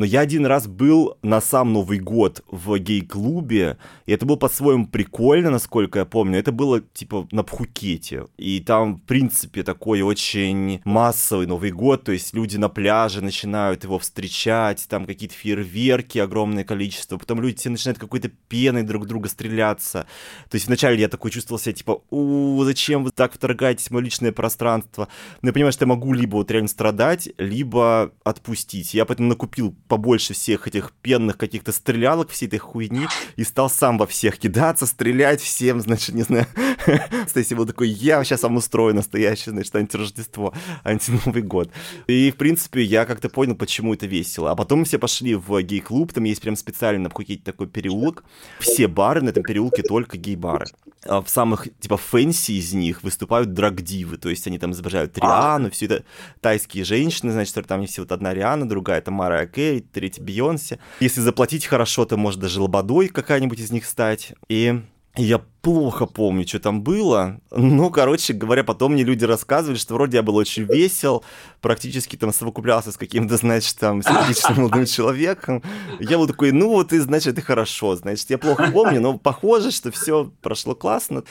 Но 0.01 0.05
я 0.05 0.21
один 0.21 0.47
раз 0.47 0.67
был 0.67 1.19
на 1.21 1.41
сам 1.41 1.73
Новый 1.73 1.99
год 1.99 2.43
в 2.49 2.75
гей-клубе, 2.79 3.77
и 4.07 4.11
это 4.11 4.25
было 4.25 4.35
по-своему 4.35 4.87
прикольно, 4.87 5.51
насколько 5.51 5.99
я 5.99 6.05
помню. 6.05 6.39
Это 6.39 6.51
было 6.51 6.81
типа 6.81 7.27
на 7.29 7.43
Пхукете. 7.43 8.25
И 8.35 8.61
там, 8.61 8.95
в 8.95 9.01
принципе, 9.01 9.61
такой 9.61 10.01
очень 10.01 10.81
массовый 10.85 11.45
Новый 11.45 11.69
год, 11.69 12.03
то 12.03 12.13
есть 12.13 12.33
люди 12.33 12.57
на 12.57 12.67
пляже 12.67 13.21
начинают 13.21 13.83
его 13.83 13.99
встречать, 13.99 14.87
там 14.89 15.05
какие-то 15.05 15.35
фейерверки, 15.35 16.17
огромное 16.17 16.63
количество, 16.63 17.19
потом 17.19 17.39
люди 17.39 17.57
все 17.57 17.69
начинают 17.69 17.99
какой-то 17.99 18.29
пеной 18.47 18.81
друг 18.81 19.05
друга 19.05 19.29
стреляться. 19.29 20.07
То 20.49 20.55
есть 20.55 20.65
вначале 20.65 20.99
я 20.99 21.09
такой 21.09 21.29
чувствовал 21.29 21.59
себя 21.59 21.73
типа, 21.73 22.01
у 22.09 22.63
зачем 22.63 23.03
вы 23.03 23.11
так 23.11 23.33
вторгаетесь 23.33 23.89
в 23.89 23.91
мое 23.91 24.05
личное 24.05 24.31
пространство? 24.31 25.09
Но 25.43 25.49
я 25.49 25.53
понимаю, 25.53 25.73
что 25.73 25.83
я 25.83 25.89
могу 25.89 26.11
либо 26.13 26.37
вот 26.37 26.49
реально 26.49 26.69
страдать, 26.69 27.29
либо 27.37 28.13
отпустить. 28.23 28.95
Я 28.95 29.05
поэтому 29.05 29.29
накупил 29.29 29.75
побольше 29.91 30.33
всех 30.33 30.69
этих 30.69 30.93
пенных 31.01 31.37
каких-то 31.37 31.73
стрелялок, 31.73 32.29
всей 32.29 32.47
этой 32.47 32.59
хуйни, 32.59 33.07
и 33.35 33.43
стал 33.43 33.69
сам 33.69 33.97
во 33.97 34.07
всех 34.07 34.37
кидаться, 34.37 34.85
стрелять 34.85 35.41
всем, 35.41 35.81
значит, 35.81 36.15
не 36.15 36.23
знаю. 36.23 36.47
Стейси 37.27 37.55
был 37.55 37.65
такой, 37.65 37.89
я 37.89 38.23
сейчас 38.23 38.43
вам 38.43 38.55
устрою 38.55 38.95
настоящее, 38.95 39.51
значит, 39.51 39.75
антирождество, 39.75 40.53
антиновый 40.85 41.41
год. 41.41 41.69
И, 42.07 42.31
в 42.31 42.37
принципе, 42.37 42.83
я 42.83 43.03
как-то 43.03 43.27
понял, 43.27 43.55
почему 43.55 43.93
это 43.93 44.07
весело. 44.07 44.51
А 44.51 44.55
потом 44.55 44.85
все 44.85 44.97
пошли 44.97 45.35
в 45.35 45.61
гей-клуб, 45.61 46.13
там 46.13 46.23
есть 46.23 46.41
прям 46.41 46.55
специально 46.55 47.03
на 47.03 47.09
Пхукете 47.09 47.41
такой 47.43 47.67
переулок. 47.67 48.23
Все 48.61 48.87
бары 48.87 49.21
на 49.21 49.31
этом 49.31 49.43
переулке 49.43 49.83
только 49.83 50.17
гей-бары. 50.17 50.67
А 51.03 51.21
в 51.21 51.29
самых, 51.29 51.67
типа, 51.81 51.97
fancy 51.97 52.53
из 52.53 52.73
них 52.73 53.03
выступают 53.03 53.53
drag-дивы, 53.53 54.15
то 54.17 54.29
есть 54.29 54.47
они 54.47 54.57
там 54.57 54.71
изображают 54.71 55.17
Рианну, 55.17 55.69
все 55.69 55.87
это 55.87 56.03
тайские 56.39 56.85
женщины, 56.85 57.33
значит, 57.33 57.55
там 57.67 57.85
все 57.87 58.03
вот 58.03 58.11
одна 58.13 58.33
Рианна, 58.33 58.69
другая 58.69 58.99
это 58.99 59.11
Мэрайя 59.11 59.47
Кэри, 59.47 59.80
третья 59.81 60.23
Бейонсе. 60.23 60.79
Если 60.99 61.21
заплатить 61.21 61.65
хорошо, 61.65 62.05
то 62.05 62.17
может 62.17 62.39
даже 62.39 62.61
Лободой 62.61 63.07
какая-нибудь 63.07 63.59
из 63.59 63.71
них 63.71 63.85
стать. 63.85 64.33
И 64.49 64.81
я 65.17 65.41
плохо 65.61 66.05
помню, 66.05 66.47
что 66.47 66.59
там 66.59 66.81
было. 66.81 67.39
Ну, 67.51 67.91
короче 67.91 68.33
говоря, 68.33 68.63
потом 68.63 68.93
мне 68.93 69.03
люди 69.03 69.25
рассказывали, 69.25 69.77
что 69.77 69.93
вроде 69.95 70.17
я 70.17 70.23
был 70.23 70.35
очень 70.35 70.63
весел, 70.63 71.23
практически 71.59 72.15
там 72.15 72.33
совокуплялся 72.33 72.91
с 72.91 72.97
каким-то, 72.97 73.35
значит, 73.35 73.77
там, 73.77 74.01
симпатичным 74.01 74.57
молодым 74.57 74.85
человеком. 74.85 75.61
Я 75.99 76.17
был 76.17 76.27
такой, 76.27 76.51
ну 76.53 76.69
вот 76.69 76.93
и, 76.93 76.99
значит, 76.99 77.37
и 77.37 77.41
хорошо. 77.41 77.95
Значит, 77.95 78.29
я 78.29 78.37
плохо 78.37 78.71
помню, 78.71 79.01
но 79.01 79.17
похоже, 79.17 79.71
что 79.71 79.91
все 79.91 80.31
прошло 80.41 80.75
классно. 80.75 81.23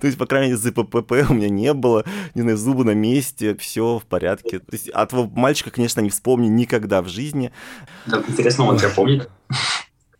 То 0.00 0.06
есть, 0.06 0.18
по 0.18 0.26
крайней 0.26 0.52
мере, 0.52 0.58
ЗППП 0.58 1.12
у 1.30 1.34
меня 1.34 1.48
не 1.48 1.72
было, 1.72 2.04
не 2.34 2.42
знаю, 2.42 2.58
зубы 2.58 2.84
на 2.84 2.94
месте, 2.94 3.56
все 3.56 3.98
в 3.98 4.04
порядке. 4.04 4.58
То 4.58 4.72
есть, 4.72 4.88
от 4.90 5.08
этого 5.08 5.26
мальчика, 5.26 5.70
конечно, 5.70 6.00
не 6.00 6.10
вспомню 6.10 6.50
никогда 6.50 7.00
в 7.00 7.08
жизни. 7.08 7.50
Интересно, 8.28 8.64
он 8.66 8.76
тебя 8.76 8.90
помнит? 8.90 9.30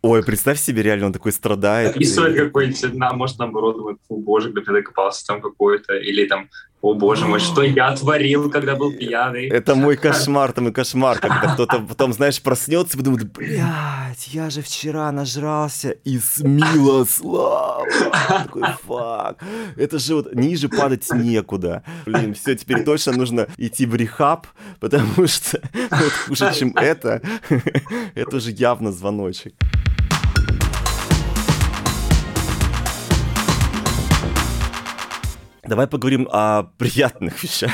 Ой, 0.02 0.23
представь 0.23 0.59
себе, 0.59 0.83
реально 0.83 1.07
он 1.07 1.12
такой 1.12 1.30
страдает. 1.30 1.95
Описывает 1.95 2.35
и... 2.35 2.38
какой-нибудь, 2.38 2.95
на, 2.95 3.12
может, 3.12 3.38
наоборот, 3.38 3.76
вот, 3.78 3.99
о 4.09 4.16
боже, 4.16 4.50
где 4.50 4.62
ты 4.62 4.73
докопался 4.73 5.26
там 5.26 5.42
какой-то, 5.42 5.95
или 5.95 6.26
там, 6.26 6.49
о 6.80 6.95
боже 6.95 7.26
мой, 7.26 7.38
что 7.38 7.62
я 7.62 7.95
творил, 7.95 8.50
когда 8.50 8.76
был 8.76 8.92
пьяный. 8.92 9.49
Это 9.49 9.75
мой 9.75 9.99
кошмар, 9.99 10.52
там 10.52 10.69
и 10.69 10.73
кошмар, 10.73 11.19
когда 11.19 11.52
кто-то 11.52 11.80
потом, 11.80 12.14
знаешь, 12.14 12.40
проснется 12.40 12.97
и 12.97 13.02
думает, 13.02 13.30
блядь, 13.30 14.28
я 14.28 14.49
же 14.49 14.62
вчера 14.62 15.12
нажрался 15.12 15.90
и 15.90 16.19
смило 16.19 17.04
слава. 17.04 17.87
Такой, 18.26 18.62
фак. 18.87 19.45
Это 19.76 19.99
же 19.99 20.14
вот 20.14 20.35
ниже 20.35 20.71
падать 20.71 21.07
некуда. 21.12 21.83
Блин, 22.07 22.33
все, 22.33 22.54
теперь 22.54 22.85
точно 22.85 23.12
нужно 23.12 23.49
идти 23.59 23.85
в 23.85 23.95
рехаб, 23.95 24.47
потому 24.80 25.26
что 25.26 25.61
вот 25.90 26.12
хуже, 26.26 26.54
чем 26.54 26.75
это, 26.75 27.21
это 28.14 28.37
уже 28.37 28.50
явно 28.50 28.92
звоночек. 28.92 29.52
Давай 35.70 35.86
поговорим 35.86 36.28
о 36.32 36.64
приятных 36.64 37.40
вещах, 37.44 37.70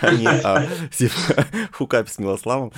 а 0.00 0.10
не 0.10 0.26
о 0.26 0.68
хукапе 1.70 2.10
с 2.10 2.18
Милославом. 2.18 2.72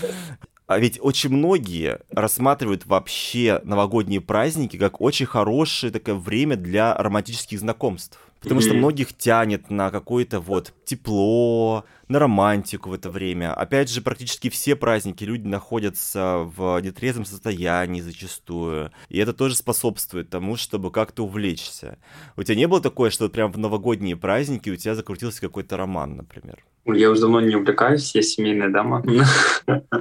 А 0.66 0.78
ведь 0.78 0.98
очень 1.00 1.30
многие 1.30 2.00
рассматривают 2.10 2.84
вообще 2.84 3.62
новогодние 3.64 4.20
праздники 4.20 4.76
как 4.76 5.00
очень 5.00 5.24
хорошее 5.24 5.90
такое 5.90 6.14
время 6.16 6.56
для 6.56 6.94
романтических 6.94 7.58
знакомств. 7.58 8.18
Потому 8.40 8.60
что 8.60 8.74
многих 8.74 9.16
тянет 9.16 9.70
на 9.70 9.90
какое-то 9.90 10.40
вот 10.40 10.72
тепло, 10.84 11.84
на 12.08 12.18
романтику 12.18 12.90
в 12.90 12.92
это 12.92 13.10
время. 13.10 13.52
Опять 13.52 13.90
же, 13.90 14.00
практически 14.00 14.48
все 14.48 14.76
праздники 14.76 15.24
люди 15.24 15.46
находятся 15.46 16.48
в 16.56 16.80
нетрезвом 16.80 17.24
состоянии 17.24 18.00
зачастую. 18.00 18.92
И 19.08 19.18
это 19.18 19.32
тоже 19.32 19.56
способствует 19.56 20.30
тому, 20.30 20.56
чтобы 20.56 20.90
как-то 20.90 21.24
увлечься. 21.24 21.98
У 22.36 22.42
тебя 22.42 22.54
не 22.54 22.68
было 22.68 22.80
такое, 22.80 23.10
что 23.10 23.28
прям 23.28 23.52
в 23.52 23.58
новогодние 23.58 24.16
праздники 24.16 24.70
у 24.70 24.76
тебя 24.76 24.94
закрутился 24.94 25.40
какой-то 25.40 25.76
роман, 25.76 26.16
например? 26.16 26.64
Я 26.94 27.10
уже 27.10 27.22
давно 27.22 27.40
не 27.40 27.56
увлекаюсь, 27.56 28.14
я 28.14 28.22
семейная 28.22 28.70
дама. 28.70 29.04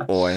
Ой. 0.07 0.33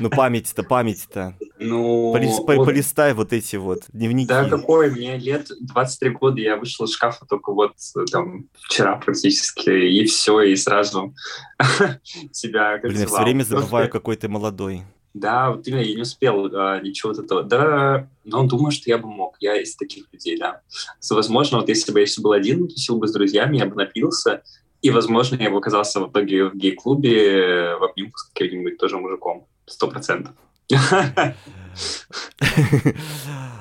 Ну 0.00 0.10
память-то, 0.10 0.62
память-то. 0.62 1.34
Ну, 1.58 2.12
Полис, 2.12 2.38
вот, 2.38 2.64
полистай 2.64 3.14
вот 3.14 3.32
эти 3.32 3.56
вот 3.56 3.82
дневники. 3.92 4.28
Да, 4.28 4.48
какой, 4.48 4.90
мне 4.90 5.16
лет 5.16 5.48
23 5.60 6.10
года, 6.10 6.40
я 6.40 6.56
вышел 6.56 6.86
из 6.86 6.92
шкафа 6.92 7.24
только 7.26 7.52
вот 7.52 7.74
там 8.10 8.46
вчера 8.54 8.96
практически, 8.96 9.70
и 9.70 10.04
все, 10.06 10.40
и 10.40 10.56
сразу 10.56 11.14
себя 12.32 12.78
Блин, 12.82 13.00
я 13.00 13.06
все 13.06 13.22
время 13.22 13.42
забываю, 13.44 13.88
какой 13.88 14.16
ты 14.16 14.28
молодой. 14.28 14.82
Да, 15.14 15.50
вот 15.50 15.66
именно 15.68 15.80
я 15.80 15.94
не 15.94 16.02
успел 16.02 16.50
а, 16.54 16.80
ничего 16.80 17.12
вот 17.12 17.22
этого. 17.22 17.42
Да, 17.42 18.08
но 18.24 18.44
думаю, 18.46 18.72
что 18.72 18.88
я 18.88 18.96
бы 18.96 19.08
мог. 19.08 19.36
Я 19.40 19.60
из 19.60 19.76
таких 19.76 20.06
людей, 20.10 20.38
да. 20.38 20.62
Возможно, 21.10 21.58
вот 21.58 21.68
если 21.68 21.92
бы 21.92 21.98
я 21.98 22.06
еще 22.06 22.22
был 22.22 22.32
один, 22.32 22.66
тусил 22.66 22.96
бы 22.96 23.06
с 23.06 23.12
друзьями, 23.12 23.58
я 23.58 23.66
бы 23.66 23.74
напился, 23.74 24.42
и, 24.82 24.90
возможно, 24.90 25.36
я 25.36 25.50
бы 25.50 25.58
оказался 25.58 26.00
в 26.00 26.10
итоге 26.10 26.44
в 26.46 26.56
гей-клубе 26.56 27.76
в 27.76 27.84
обнимку 27.84 28.18
с 28.18 28.24
каким-нибудь 28.24 28.78
тоже 28.78 28.98
мужиком. 28.98 29.46
Сто 29.66 29.88
процентов. 29.88 30.34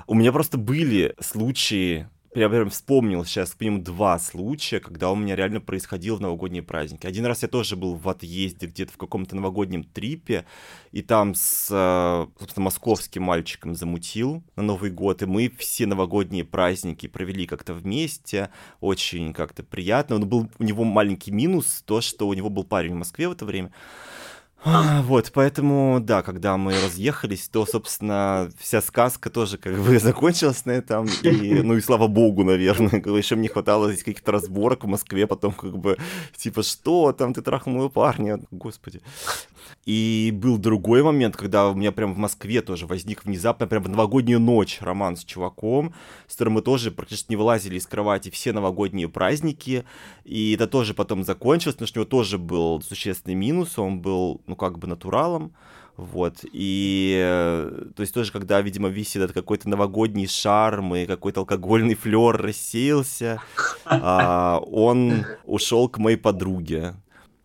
У 0.07 0.15
меня 0.15 0.31
просто 0.31 0.57
были 0.57 1.13
случаи, 1.19 2.07
я 2.33 2.49
прям 2.49 2.69
вспомнил 2.69 3.25
сейчас, 3.25 3.53
к 3.53 3.59
минимум 3.59 3.83
два 3.83 4.17
случая, 4.17 4.79
когда 4.79 5.11
у 5.11 5.15
меня 5.15 5.35
реально 5.35 5.59
происходило 5.59 6.15
в 6.15 6.21
новогодние 6.21 6.63
праздники. 6.63 7.05
Один 7.05 7.25
раз 7.25 7.41
я 7.41 7.49
тоже 7.49 7.75
был 7.75 7.95
в 7.95 8.07
отъезде 8.07 8.67
где-то 8.67 8.93
в 8.93 8.97
каком-то 8.97 9.35
новогоднем 9.35 9.83
трипе, 9.83 10.45
и 10.91 11.01
там 11.01 11.35
с, 11.35 11.67
э, 11.69 12.27
собственно, 12.39 12.65
московским 12.65 13.23
мальчиком 13.23 13.75
замутил 13.75 14.43
на 14.55 14.63
Новый 14.63 14.91
год, 14.91 15.21
и 15.21 15.25
мы 15.25 15.51
все 15.57 15.85
новогодние 15.85 16.45
праздники 16.45 17.07
провели 17.07 17.45
как-то 17.45 17.73
вместе, 17.73 18.49
очень 18.79 19.33
как-то 19.33 19.63
приятно. 19.63 20.15
Он 20.15 20.27
был, 20.27 20.49
у 20.57 20.63
него 20.63 20.85
маленький 20.85 21.31
минус, 21.31 21.83
то, 21.85 21.99
что 21.99 22.29
у 22.29 22.33
него 22.33 22.49
был 22.49 22.63
парень 22.63 22.93
в 22.93 22.97
Москве 22.97 23.27
в 23.27 23.33
это 23.33 23.45
время, 23.45 23.71
а, 24.63 25.01
вот, 25.01 25.31
поэтому, 25.33 25.99
да, 25.99 26.21
когда 26.21 26.55
мы 26.55 26.73
разъехались, 26.73 27.49
то, 27.49 27.65
собственно, 27.65 28.51
вся 28.59 28.81
сказка 28.81 29.31
тоже 29.31 29.57
как 29.57 29.75
бы 29.75 29.97
закончилась 29.99 30.65
на 30.65 30.71
этом, 30.71 31.07
и, 31.23 31.61
ну 31.63 31.75
и 31.75 31.81
слава 31.81 32.07
богу, 32.07 32.43
наверное, 32.43 33.01
еще 33.17 33.35
мне 33.35 33.49
хватало 33.49 33.91
здесь 33.91 34.03
каких-то 34.03 34.31
разборок 34.31 34.83
в 34.83 34.87
Москве, 34.87 35.25
потом 35.25 35.53
как 35.53 35.77
бы, 35.77 35.97
типа, 36.35 36.61
что 36.61 37.11
там, 37.11 37.33
ты 37.33 37.41
трахнул 37.41 37.75
моего 37.75 37.89
парня, 37.89 38.39
господи. 38.51 39.01
И 39.85 40.31
был 40.33 40.57
другой 40.57 41.01
момент, 41.01 41.35
когда 41.35 41.69
у 41.69 41.73
меня 41.73 41.91
прям 41.91 42.13
в 42.13 42.17
Москве 42.17 42.61
тоже 42.61 42.85
возник 42.85 43.25
внезапно, 43.25 43.65
прям 43.65 43.83
в 43.83 43.89
новогоднюю 43.89 44.39
ночь 44.39 44.77
роман 44.79 45.17
с 45.17 45.23
чуваком, 45.23 45.93
с 46.27 46.33
которым 46.33 46.53
мы 46.53 46.61
тоже 46.61 46.91
практически 46.91 47.31
не 47.31 47.35
вылазили 47.35 47.77
из 47.77 47.87
кровати 47.87 48.29
все 48.29 48.53
новогодние 48.53 49.09
праздники, 49.09 49.83
и 50.23 50.53
это 50.53 50.67
тоже 50.67 50.93
потом 50.93 51.23
закончилось, 51.23 51.75
потому 51.75 51.87
что 51.87 51.99
у 51.99 52.03
него 52.03 52.09
тоже 52.09 52.37
был 52.37 52.81
существенный 52.81 53.35
минус, 53.35 53.79
он 53.79 54.01
был, 54.01 54.41
ну, 54.51 54.55
как 54.55 54.77
бы 54.77 54.87
натуралом, 54.87 55.53
вот, 55.97 56.39
и, 56.51 57.15
э, 57.21 57.85
то 57.95 58.01
есть 58.01 58.13
тоже, 58.13 58.31
когда, 58.31 58.61
видимо, 58.61 58.89
висит 58.89 59.21
этот 59.21 59.33
какой-то 59.33 59.69
новогодний 59.69 60.27
шарм 60.27 60.95
и 60.95 61.05
какой-то 61.05 61.41
алкогольный 61.41 61.95
флер 61.95 62.37
рассеялся, 62.37 63.41
а, 63.85 64.59
он 64.65 65.25
ушел 65.45 65.89
к 65.89 65.99
моей 65.99 66.17
подруге. 66.17 66.95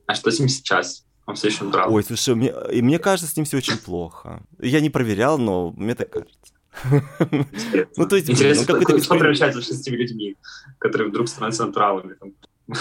А 0.06 0.14
что 0.14 0.30
с 0.30 0.38
ним 0.38 0.48
сейчас? 0.48 1.04
Он 1.26 1.34
все 1.34 1.48
еще 1.48 1.64
драл. 1.64 1.92
Ой, 1.92 2.02
слушай, 2.02 2.34
мне, 2.34 2.52
и 2.72 2.82
мне 2.82 2.98
кажется, 2.98 3.30
с 3.30 3.36
ним 3.36 3.44
все 3.44 3.58
очень 3.58 3.78
плохо. 3.78 4.42
Я 4.60 4.80
не 4.80 4.90
проверял, 4.90 5.38
но 5.38 5.72
мне 5.72 5.94
так 5.94 6.10
кажется. 6.10 6.54
Ну, 7.96 8.06
то 8.06 8.16
есть, 8.16 8.30
Интересно, 8.30 8.74
ну, 8.74 8.84
как 8.84 9.02
что 9.02 9.14
превращается 9.14 9.60
с 9.60 9.66
шестими 9.66 9.96
людьми, 9.96 10.36
которые 10.78 11.08
вдруг 11.08 11.28
становятся 11.28 11.66
натуралами? 11.66 12.16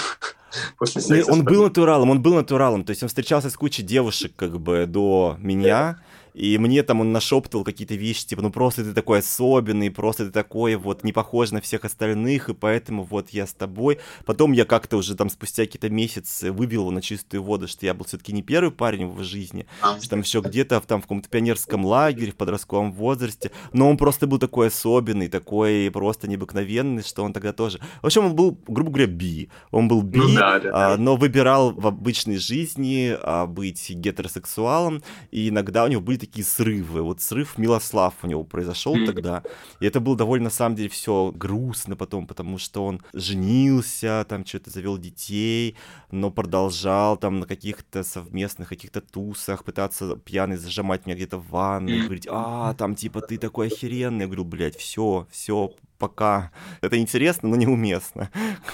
После 0.78 1.02
секса. 1.02 1.32
Он 1.32 1.44
был 1.44 1.64
натуралом, 1.64 2.10
он 2.10 2.22
был 2.22 2.36
натуралом, 2.36 2.84
то 2.84 2.92
есть 2.92 3.04
он 3.04 3.10
встречался 3.10 3.50
с 3.50 3.56
кучей 3.58 3.84
девушек 3.84 4.34
как 4.36 4.60
бы 4.60 4.86
до 4.86 5.36
меня, 5.40 6.00
и 6.36 6.58
мне 6.58 6.84
там 6.84 7.00
он 7.00 7.14
нашептывал 7.14 7.64
какие-то 7.64 7.96
вещи, 7.96 8.28
типа, 8.28 8.42
ну 8.42 8.52
просто 8.52 8.84
ты 8.84 8.94
такой 8.94 9.20
особенный, 9.20 9.90
просто 9.90 10.26
ты 10.26 10.32
такой 10.32 10.76
вот 10.76 11.06
не 11.06 11.14
похож 11.14 11.52
на 11.52 11.62
всех 11.62 11.86
остальных, 11.86 12.50
и 12.50 12.54
поэтому 12.54 13.04
вот 13.04 13.30
я 13.30 13.48
с 13.48 13.54
тобой. 13.54 14.00
Потом 14.26 14.52
я 14.52 14.66
как-то 14.66 14.98
уже 14.98 15.16
там 15.16 15.30
спустя 15.30 15.64
какие-то 15.64 15.90
месяцы 15.90 16.52
выбил 16.52 16.82
его 16.82 16.92
на 16.92 17.02
чистую 17.02 17.42
воду, 17.42 17.70
что 17.70 17.86
я 17.86 17.94
был 17.94 18.06
все-таки 18.06 18.34
не 18.34 18.44
первый 18.44 18.72
парень 18.72 19.08
в 19.08 19.24
жизни, 19.24 19.66
а. 19.82 19.98
что 19.98 20.10
там 20.10 20.22
еще 20.22 20.42
где-то 20.42 20.82
там 20.82 21.00
в 21.00 21.04
каком-то 21.04 21.30
пионерском 21.30 21.86
лагере, 21.86 22.34
в 22.34 22.36
подростковом 22.36 22.92
возрасте, 22.92 23.52
но 23.72 23.90
он 23.90 23.96
просто 23.96 24.28
был 24.28 24.38
такой 24.38 24.68
особенный, 24.68 25.30
такой 25.30 25.90
просто 25.94 26.28
необыкновенный, 26.28 27.04
что 27.04 27.24
он 27.24 27.32
тогда 27.32 27.54
тоже... 27.54 27.80
В 28.02 28.08
общем, 28.08 28.26
он 28.26 28.36
был, 28.36 28.60
грубо 28.68 28.92
говоря, 28.92 29.08
би. 29.08 29.50
Он 29.72 29.88
был 29.88 30.02
би, 30.02 30.20
ну, 30.20 30.36
да, 30.36 30.60
да, 30.60 30.72
а, 30.74 30.98
но 30.98 31.16
выбирал 31.16 31.72
в 31.72 31.88
обычной 31.88 32.38
жизни 32.38 33.16
а, 33.22 33.46
быть 33.46 33.90
гетеросексуалом, 33.90 35.02
и 35.32 35.48
иногда 35.48 35.86
у 35.86 35.88
него 35.88 36.02
были 36.02 36.25
такие 36.26 36.46
срывы. 36.46 37.02
Вот 37.02 37.22
срыв 37.22 37.58
Милослав 37.58 38.14
у 38.24 38.28
него 38.28 38.44
произошел 38.44 38.96
mm-hmm. 38.96 39.06
тогда. 39.06 39.44
И 39.80 39.86
это 39.86 40.00
было 40.00 40.16
довольно, 40.16 40.46
на 40.46 40.50
самом 40.50 40.76
деле, 40.76 40.90
все 40.90 41.32
грустно 41.34 41.96
потом, 41.96 42.28
потому 42.28 42.58
что 42.58 42.86
он 42.86 43.02
женился, 43.14 44.26
там 44.28 44.46
что-то 44.46 44.70
завел 44.70 44.98
детей, 44.98 45.76
но 46.12 46.32
продолжал 46.32 47.18
там 47.18 47.40
на 47.40 47.46
каких-то 47.46 48.04
совместных 48.04 48.70
каких-то 48.70 49.02
тусах 49.02 49.64
пытаться 49.64 50.16
пьяный 50.18 50.58
зажимать 50.58 51.06
меня 51.06 51.16
где-то 51.16 51.38
в 51.38 51.50
ванной, 51.50 52.02
говорить, 52.02 52.28
а, 52.30 52.74
там 52.74 52.96
типа 52.96 53.22
ты 53.22 53.38
такой 53.38 53.68
охеренный. 53.68 54.22
Я 54.22 54.28
говорю, 54.28 54.46
блядь, 54.46 54.78
все, 54.78 55.28
все, 55.32 55.72
пока. 55.98 56.52
Это 56.82 56.98
интересно, 56.98 57.50
но 57.50 57.56
неуместно. 57.56 58.30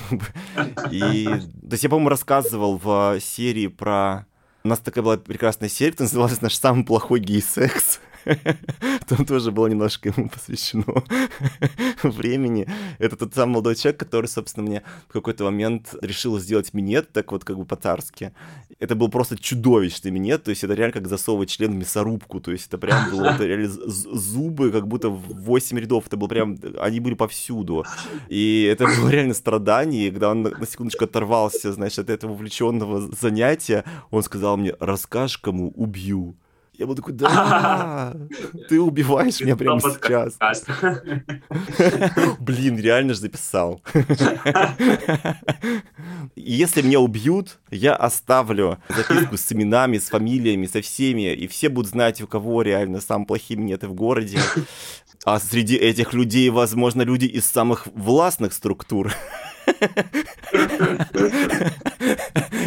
И, 0.91 1.25
то 1.25 1.72
есть 1.72 1.84
я, 1.84 1.89
по-моему, 1.89 2.10
рассказывал 2.10 2.77
в 2.77 3.20
серии 3.20 3.67
про... 3.67 4.25
У 4.63 4.68
нас 4.68 4.80
такая 4.80 5.03
была 5.03 5.18
прекрасная 5.18 5.70
серия, 5.70 5.91
которая 5.91 6.10
называлась 6.10 6.41
«Наш 6.41 6.56
самый 6.56 6.86
плохой 6.86 7.20
гей-секс». 7.20 8.00
Там 9.07 9.25
тоже 9.25 9.51
было 9.51 9.67
немножко 9.67 10.09
ему 10.09 10.29
посвящено 10.29 10.85
времени. 12.03 12.67
Это 12.99 13.15
тот 13.15 13.33
самый 13.33 13.53
молодой 13.53 13.75
человек, 13.75 13.99
который, 13.99 14.27
собственно, 14.27 14.65
мне 14.67 14.83
в 15.07 15.13
какой-то 15.13 15.43
момент 15.43 15.95
решил 16.01 16.39
сделать 16.39 16.73
минет, 16.73 17.11
так 17.11 17.31
вот 17.31 17.43
как 17.43 17.57
бы 17.57 17.65
по-царски. 17.65 18.33
Это 18.79 18.95
был 18.95 19.09
просто 19.09 19.37
чудовищный 19.37 20.11
минет, 20.11 20.43
то 20.43 20.49
есть 20.49 20.63
это 20.63 20.73
реально 20.73 20.93
как 20.93 21.07
засовывать 21.07 21.49
член 21.49 21.71
в 21.71 21.75
мясорубку, 21.75 22.39
то 22.39 22.51
есть 22.51 22.67
это 22.67 22.77
прям 22.77 23.11
было 23.11 23.25
это 23.25 23.45
реально 23.45 23.69
зубы, 23.69 24.71
как 24.71 24.87
будто 24.87 25.09
в 25.09 25.43
8 25.43 25.79
рядов, 25.79 26.07
это 26.07 26.17
было 26.17 26.27
прям, 26.27 26.57
они 26.79 26.99
были 26.99 27.15
повсюду. 27.15 27.85
И 28.29 28.67
это 28.71 28.85
было 28.85 29.09
реально 29.09 29.33
страдание, 29.33 30.11
когда 30.11 30.31
он 30.31 30.43
на 30.43 30.65
секундочку 30.65 31.05
оторвался, 31.05 31.73
знаешь, 31.73 31.99
от 31.99 32.09
этого 32.09 32.31
увлеченного 32.31 33.09
занятия, 33.15 33.83
он 34.09 34.23
сказал 34.23 34.57
мне, 34.57 34.73
расскажешь 34.79 35.37
кому, 35.37 35.71
убью. 35.75 36.35
Я 36.81 36.88
был 36.88 36.95
такой, 36.95 37.13
да, 37.13 38.15
ты 38.67 38.81
убиваешь 38.81 39.39
меня 39.39 39.55
прямо 39.55 39.79
сейчас. 39.79 40.35
Блин, 42.39 42.79
реально 42.79 43.13
же 43.13 43.19
записал. 43.19 43.83
Если 46.35 46.81
меня 46.81 47.00
убьют, 47.00 47.59
я 47.69 47.93
оставлю 47.93 48.79
записку 48.89 49.38
с 49.38 49.51
именами, 49.51 50.00
с 50.00 50.09
фамилиями, 50.09 50.65
со 50.65 50.81
всеми, 50.81 51.31
и 51.31 51.47
все 51.47 51.69
будут 51.69 51.91
знать, 51.91 52.19
у 52.19 52.25
кого 52.25 52.63
реально 52.63 53.00
самые 53.00 53.27
плохие 53.27 53.59
минеты 53.59 53.88
в 53.88 53.93
городе. 53.93 54.39
А 55.23 55.39
среди 55.39 55.75
этих 55.75 56.13
людей, 56.13 56.50
возможно, 56.50 57.03
люди 57.03 57.25
из 57.25 57.45
самых 57.45 57.85
властных 57.93 58.53
структур. 58.53 59.13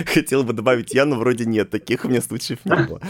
Хотел 0.07 0.45
бы 0.45 0.53
добавить 0.53 0.95
я, 0.95 1.05
но 1.05 1.17
вроде 1.17 1.45
нет, 1.45 1.71
таких 1.71 2.05
у 2.05 2.09
меня 2.09 2.21
случаев 2.21 2.59
не 2.65 2.77
было. 2.77 3.01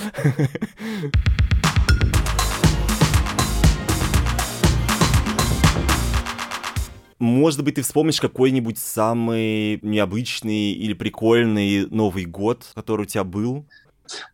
Может 7.19 7.65
быть, 7.65 7.77
ты 7.77 7.83
вспомнишь 7.83 8.21
какой-нибудь 8.21 8.79
самый 8.79 9.79
необычный 9.83 10.73
или 10.73 10.93
прикольный 10.93 11.87
Новый 11.87 12.27
год, 12.27 12.67
который 12.75 13.03
у 13.03 13.07
тебя 13.07 13.25
был? 13.25 13.67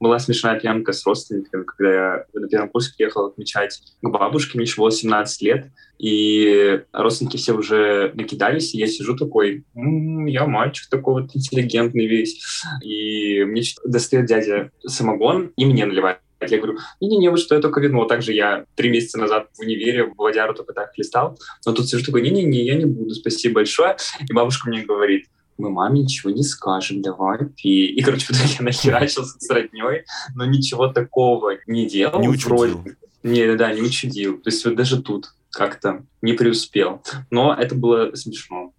Была 0.01 0.19
смешная 0.19 0.59
пьянка 0.59 0.93
с 0.93 1.05
родственниками, 1.07 1.65
когда 1.65 1.93
я 1.93 2.25
на 2.33 2.49
первом 2.49 2.71
курсе 2.71 2.93
приехал 2.97 3.27
отмечать 3.27 3.81
к 4.01 4.09
бабушке, 4.09 4.59
мне 4.59 4.65
еще 4.65 4.81
было 4.81 4.91
17 4.91 5.43
лет, 5.43 5.67
и 5.99 6.83
родственники 6.93 7.37
все 7.37 7.53
уже 7.53 8.13
накидались, 8.15 8.75
и 8.75 8.79
я 8.79 8.87
сижу 8.87 9.17
такой, 9.17 9.65
м-м, 9.75 10.27
я 10.27 10.47
мальчик 10.47 10.89
такой 10.89 11.23
вот 11.23 11.37
интеллигентный 11.37 12.07
весь, 12.07 12.43
и 12.83 13.45
мне 13.45 13.63
достает 13.85 14.27
дядя 14.27 14.71
самогон, 14.87 15.53
и 15.57 15.65
мне 15.67 15.87
наливает 15.87 16.19
я 16.49 16.57
говорю, 16.57 16.79
не-не-не, 17.01 17.31
вы 17.31 17.37
что, 17.37 17.55
я 17.55 17.61
только 17.61 17.81
вино. 17.81 18.05
Также 18.07 18.33
я 18.33 18.65
три 18.75 18.89
месяца 18.89 19.19
назад 19.19 19.49
в 19.53 19.61
универе 19.61 20.05
в 20.05 20.17
водяру 20.17 20.55
только 20.55 20.73
так 20.73 20.97
листал. 20.97 21.39
Но 21.67 21.73
тут 21.73 21.89
сижу 21.89 22.05
такой, 22.05 22.23
не-не-не, 22.23 22.65
я 22.65 22.77
не 22.77 22.87
буду, 22.87 23.15
спасибо 23.15 23.57
большое. 23.57 23.97
И 24.27 24.33
бабушка 24.33 24.69
мне 24.69 24.83
говорит, 24.83 25.27
мы 25.61 25.71
маме 25.71 26.01
ничего 26.01 26.31
не 26.31 26.43
скажем, 26.43 27.03
давай 27.03 27.39
пей. 27.45 27.89
И, 27.89 28.03
короче, 28.03 28.27
в 28.29 28.31
итоге 28.31 28.55
я 28.59 28.65
нахерачился 28.65 29.39
с 29.39 29.51
родней, 29.51 30.05
но 30.35 30.47
ничего 30.47 30.89
такого 30.89 31.53
не 31.67 31.87
делал. 31.87 32.21
Не 32.21 32.29
учудил. 32.29 32.79
Вроде. 32.79 32.97
Не, 33.23 33.55
да, 33.57 33.73
не 33.73 33.83
учудил. 33.83 34.39
То 34.39 34.49
есть 34.51 34.65
вот 34.65 34.75
даже 34.77 35.03
тут 35.03 35.35
как-то 35.51 36.05
не 36.23 36.33
преуспел. 36.33 37.03
Но 37.31 37.55
это 37.55 37.75
было 37.75 38.15
смешно. 38.15 38.73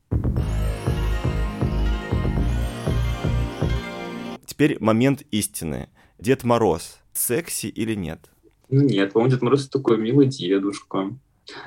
Теперь 4.45 4.77
момент 4.79 5.21
истины. 5.31 5.89
Дед 6.17 6.43
Мороз, 6.43 7.00
секси 7.13 7.67
или 7.67 7.95
нет? 7.95 8.29
Ну 8.69 8.81
нет, 8.81 9.13
по-моему, 9.13 9.31
Дед 9.31 9.41
Мороз 9.41 9.69
такой 9.69 9.97
милый 9.97 10.27
дедушка. 10.27 11.11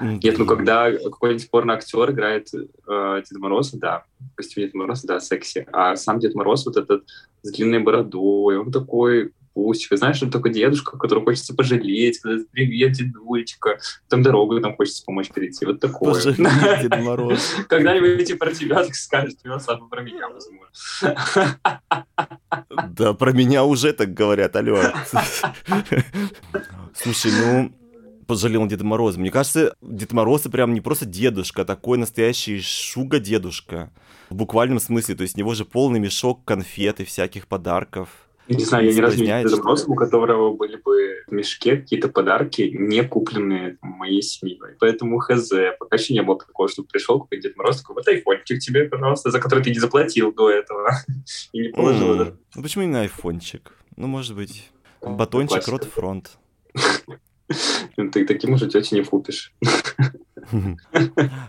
Нет, 0.01 0.39
ну 0.39 0.47
когда 0.47 0.93
какой-нибудь 0.93 1.51
порно 1.51 1.75
актер 1.75 2.11
играет 2.11 2.49
э, 2.55 3.23
Деда 3.29 3.41
Мороза, 3.41 3.79
да, 3.79 4.05
в 4.33 4.37
костюме 4.37 4.67
Деда 4.67 4.79
Мороза, 4.79 5.07
да, 5.07 5.21
секси. 5.21 5.67
А 5.73 5.97
сам 5.97 6.19
Дед 6.19 6.35
Мороз 6.35 6.67
вот 6.67 6.77
этот 6.77 7.05
с 7.43 7.53
длинной 7.53 7.81
бородой, 7.81 8.59
он 8.59 8.73
такой 8.73 9.33
пустик. 9.55 9.97
Знаешь, 9.97 10.23
он 10.23 10.31
такой 10.31 10.53
дедушка, 10.53 10.99
которого 10.99 11.25
хочется 11.25 11.55
пожалеть, 11.55 12.17
сказать 12.17 12.49
«Привет, 12.51 12.93
дедулечка», 12.93 13.79
там 14.09 14.23
дорогу 14.23 14.61
там 14.61 14.77
хочется 14.77 15.05
помочь 15.05 15.31
перейти. 15.31 15.65
Вот 15.65 15.81
такое. 15.81 16.15
Пожалеть, 16.15 16.83
Дед 16.83 16.99
Мороз. 17.03 17.55
Когда-нибудь 17.69 18.21
эти 18.21 18.35
про 18.35 18.53
тебя 18.53 18.85
так 18.85 18.95
скажут, 18.95 19.39
Мирослав, 19.45 19.89
про 19.89 20.03
меня, 20.03 20.29
возможно. 20.29 20.67
Да, 22.97 23.15
про 23.15 23.33
меня 23.33 23.65
уже 23.65 23.93
так 23.93 24.13
говорят, 24.13 24.57
алло. 24.57 24.81
Слушай, 26.95 27.33
ну, 27.33 27.73
пожалел 28.27 28.67
Деда 28.67 28.85
Мороза. 28.85 29.21
Мне 29.21 29.31
кажется, 29.31 29.75
Дед 29.81 30.13
Мороз 30.13 30.43
прям 30.43 30.75
не 30.75 30.81
просто 30.81 31.07
дедушка, 31.07 31.63
а 31.63 31.65
такой 31.65 31.99
настоящий 31.99 32.61
шуга-дедушка. 32.61 33.91
В 34.31 34.35
буквальном 34.35 34.81
смысле, 34.81 35.15
то 35.15 35.23
есть 35.23 35.37
у 35.37 35.39
него 35.39 35.55
же 35.55 35.65
полный 35.65 36.01
мешок 36.01 36.45
конфет 36.45 37.01
и 37.01 37.05
всяких 37.05 37.47
подарков. 37.47 38.09
Не 38.49 38.65
знаю, 38.65 38.87
я 38.87 38.93
ни 38.93 39.01
разу 39.01 39.17
не 39.17 39.23
видел 39.25 39.57
Деда 39.57 39.85
у 39.87 39.95
которого 39.95 40.55
были 40.55 40.77
бы 40.77 41.25
в 41.27 41.33
мешке 41.33 41.77
какие-то 41.77 42.09
подарки, 42.09 42.71
не 42.75 43.03
купленные 43.03 43.79
моей 43.81 44.21
семьей. 44.21 44.59
Поэтому 44.81 45.19
хз. 45.19 45.51
Пока 45.79 45.97
еще 45.97 46.13
не 46.13 46.23
было 46.23 46.39
такого, 46.39 46.69
что 46.69 46.83
пришел 46.83 47.21
какой 47.21 47.41
Дед 47.41 47.57
Мороз, 47.57 47.81
такой, 47.81 47.95
вот 47.95 48.09
айфончик 48.09 48.59
тебе, 48.59 48.85
пожалуйста, 48.85 49.31
за 49.31 49.41
который 49.41 49.65
ты 49.65 49.71
не 49.71 49.79
заплатил 49.79 50.33
до 50.33 50.51
этого. 50.51 50.91
и 51.53 51.61
не 51.61 51.69
положил. 51.69 52.21
Mm. 52.21 52.37
Ну 52.57 52.63
почему 52.63 52.85
именно 52.85 53.01
айфончик? 53.01 53.73
Ну, 53.97 54.09
может 54.09 54.37
быть, 54.37 54.71
батончик, 55.01 55.67
рот 55.69 55.85
фронт. 55.85 56.39
Ты 58.13 58.25
таким 58.27 58.55
уже 58.55 58.69
тетя 58.69 58.97
не 58.97 59.05
купишь. 59.05 59.53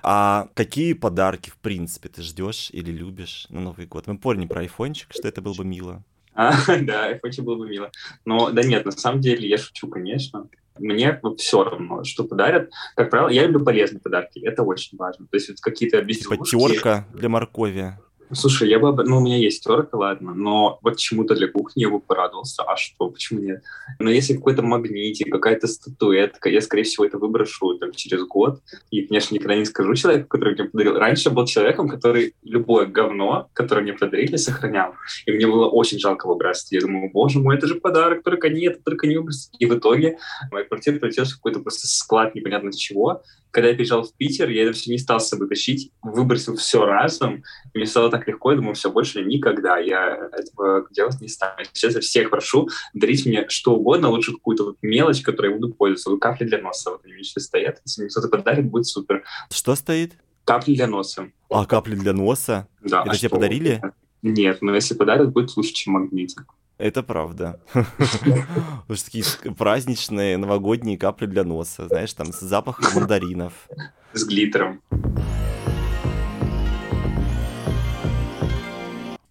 А 0.03 0.47
какие 0.53 0.93
подарки, 0.93 1.49
в 1.49 1.57
принципе, 1.57 2.07
ты 2.07 2.21
ждешь 2.21 2.69
или 2.71 2.91
любишь 2.91 3.45
на 3.49 3.59
Новый 3.59 3.87
год? 3.87 4.07
Мы 4.07 4.17
поняли 4.17 4.47
про 4.47 4.61
айфончик, 4.61 5.09
что 5.11 5.27
это 5.27 5.41
было 5.41 5.53
бы 5.53 5.65
мило. 5.65 6.01
А, 6.33 6.53
да, 6.81 7.07
айфончик 7.07 7.43
было 7.43 7.57
бы 7.57 7.67
мило. 7.67 7.91
Но 8.23 8.51
да 8.51 8.63
нет, 8.63 8.85
на 8.85 8.91
самом 8.91 9.19
деле 9.19 9.49
я 9.49 9.57
шучу, 9.57 9.87
конечно. 9.89 10.47
Мне 10.77 11.19
все 11.37 11.63
равно, 11.63 12.03
что 12.03 12.23
подарят. 12.25 12.69
Как 12.95 13.09
правило, 13.09 13.29
я 13.29 13.45
люблю 13.47 13.63
полезные 13.63 14.01
подарки, 14.01 14.39
это 14.39 14.63
очень 14.63 14.97
важно. 14.97 15.25
То 15.27 15.37
есть 15.37 15.49
вот 15.49 15.59
какие-то 15.59 16.01
безделушки... 16.01 16.51
Типа 16.51 16.69
терка 16.69 17.07
для 17.13 17.29
моркови. 17.29 17.97
Слушай, 18.31 18.69
я 18.69 18.79
бы, 18.79 18.91
ну, 19.03 19.17
у 19.17 19.21
меня 19.21 19.37
есть 19.37 19.63
терка, 19.63 19.97
ладно, 19.97 20.33
но 20.33 20.79
вот 20.81 20.97
чему-то 20.97 21.35
для 21.35 21.47
кухни 21.47 21.81
я 21.81 21.89
бы 21.89 21.99
порадовался. 21.99 22.63
А 22.63 22.75
что, 22.75 23.09
почему 23.09 23.39
нет? 23.39 23.61
Но 23.99 24.09
если 24.09 24.33
какой-то 24.33 24.63
магнитик, 24.63 25.31
какая-то 25.31 25.67
статуэтка, 25.67 26.49
я, 26.49 26.61
скорее 26.61 26.83
всего, 26.83 27.05
это 27.05 27.19
выброшу 27.19 27.77
там, 27.77 27.91
через 27.91 28.23
год. 28.23 28.61
И, 28.89 29.03
конечно, 29.03 29.35
никогда 29.35 29.55
не 29.55 29.65
скажу 29.65 29.93
человеку, 29.93 30.27
который 30.27 30.55
мне 30.55 30.63
подарил. 30.65 30.95
Раньше 30.95 31.29
был 31.29 31.45
человеком, 31.45 31.87
который 31.87 32.33
любое 32.43 32.87
говно, 32.87 33.49
которое 33.53 33.81
мне 33.81 33.93
подарили, 33.93 34.37
сохранял. 34.37 34.93
И 35.25 35.31
мне 35.31 35.45
было 35.45 35.67
очень 35.67 35.99
жалко 35.99 36.27
выбрасывать. 36.27 36.71
Я 36.71 36.81
думаю, 36.81 37.11
боже 37.13 37.39
мой, 37.39 37.57
это 37.57 37.67
же 37.67 37.75
подарок, 37.75 38.23
только 38.23 38.49
нет, 38.49 38.83
только 38.83 39.07
не 39.07 39.17
выбросить. 39.17 39.51
И 39.59 39.65
в 39.67 39.77
итоге 39.77 40.17
моя 40.51 40.65
квартира 40.65 40.95
превратилась 40.95 41.31
в 41.31 41.35
какой-то 41.35 41.59
просто 41.59 41.87
склад 41.87 42.33
непонятно 42.33 42.73
чего 42.73 43.21
когда 43.55 43.69
я 43.69 43.75
приезжал 43.75 44.03
в 44.03 44.13
Питер, 44.13 44.49
я 44.49 44.63
это 44.63 44.73
все 44.73 44.91
не 44.91 44.97
стал 44.97 45.21
с 45.21 45.29
собой 45.29 45.47
тащить, 45.47 45.89
выбросил 46.01 46.57
все 46.57 46.83
разом, 46.85 47.41
и 47.73 47.77
мне 47.77 47.87
стало 47.87 48.11
так 48.11 48.27
легко, 48.27 48.51
я 48.51 48.57
думаю, 48.57 48.75
все, 48.75 48.91
больше 48.91 49.23
никогда 49.23 49.77
я 49.77 50.29
этого 50.33 50.85
делать 50.91 51.21
не 51.21 51.29
стану. 51.29 51.63
Сейчас 51.71 51.95
я 51.95 52.01
всех 52.01 52.31
прошу 52.31 52.67
дарить 52.93 53.25
мне 53.25 53.47
что 53.47 53.75
угодно, 53.75 54.09
лучше 54.09 54.33
какую-то 54.33 54.65
вот 54.65 54.77
мелочь, 54.81 55.21
которой 55.21 55.53
я 55.53 55.57
буду 55.57 55.73
пользоваться. 55.73 56.09
Вот 56.09 56.19
капли 56.19 56.43
для 56.43 56.57
носа, 56.57 56.91
вот 56.91 57.05
они 57.05 57.13
мне 57.13 57.23
сейчас 57.23 57.45
стоят, 57.45 57.79
если 57.85 58.01
мне 58.01 58.09
кто-то 58.09 58.27
подарит, 58.27 58.65
будет 58.65 58.87
супер. 58.87 59.23
Что 59.49 59.75
стоит? 59.75 60.15
Капли 60.43 60.75
для 60.75 60.87
носа. 60.87 61.31
А, 61.49 61.65
капли 61.65 61.95
для 61.95 62.11
носа? 62.11 62.67
Да. 62.81 63.03
Это 63.03 63.11
а 63.11 63.15
тебе 63.15 63.29
что? 63.29 63.37
подарили? 63.37 63.81
Нет, 64.21 64.61
но 64.61 64.75
если 64.75 64.95
подарят, 64.95 65.31
будет 65.31 65.55
лучше, 65.55 65.71
чем 65.71 65.93
магнитик. 65.93 66.43
Это 66.77 67.03
правда. 67.03 67.59
Что 67.73 69.05
такие 69.05 69.23
праздничные 69.57 70.37
новогодние 70.37 70.97
капли 70.97 71.25
для 71.25 71.43
носа, 71.43 71.87
знаешь, 71.87 72.13
там 72.13 72.33
с 72.33 72.41
запахом 72.41 72.93
мандаринов. 72.93 73.53
С 74.13 74.25
глиттером. 74.25 74.81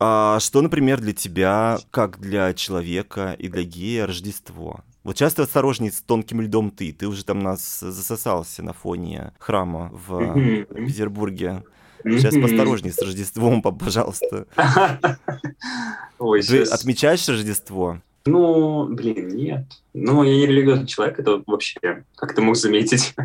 А 0.01 0.39
что, 0.41 0.61
например, 0.61 1.01
для 1.01 1.13
тебя, 1.13 1.79
как 1.91 2.19
для 2.19 2.53
человека 2.55 3.37
и 3.39 3.49
для 3.49 3.63
гея, 3.63 4.07
Рождество? 4.07 4.81
Вот 5.03 5.17
часто 5.17 5.43
осторожней 5.43 5.93
с 5.93 6.01
тонким 6.01 6.41
льдом 6.41 6.71
ты. 6.71 6.93
Ты 6.93 7.07
уже 7.07 7.25
там 7.25 7.41
нас 7.41 7.81
засосался 7.81 8.63
на 8.63 8.73
фоне 8.73 9.33
храма 9.39 9.91
в 9.93 10.65
Петербурге. 10.75 11.63
Сейчас 12.05 12.35
посторожней 12.35 12.93
с 12.93 12.99
Рождеством, 13.01 13.63
пожалуйста. 13.63 14.47
Ой, 16.19 16.43
Ты 16.43 16.63
отмечаешь 16.63 17.29
Рождество? 17.29 17.99
Ну, 18.27 18.87
блин, 18.89 19.29
нет. 19.37 19.65
Ну, 19.93 20.23
я 20.23 20.35
не 20.35 20.47
религиозный 20.47 20.87
человек, 20.87 21.19
это 21.19 21.43
вообще, 21.47 22.05
как 22.17 22.35
ты 22.35 22.41
мог 22.41 22.57
заметить. 22.57 23.15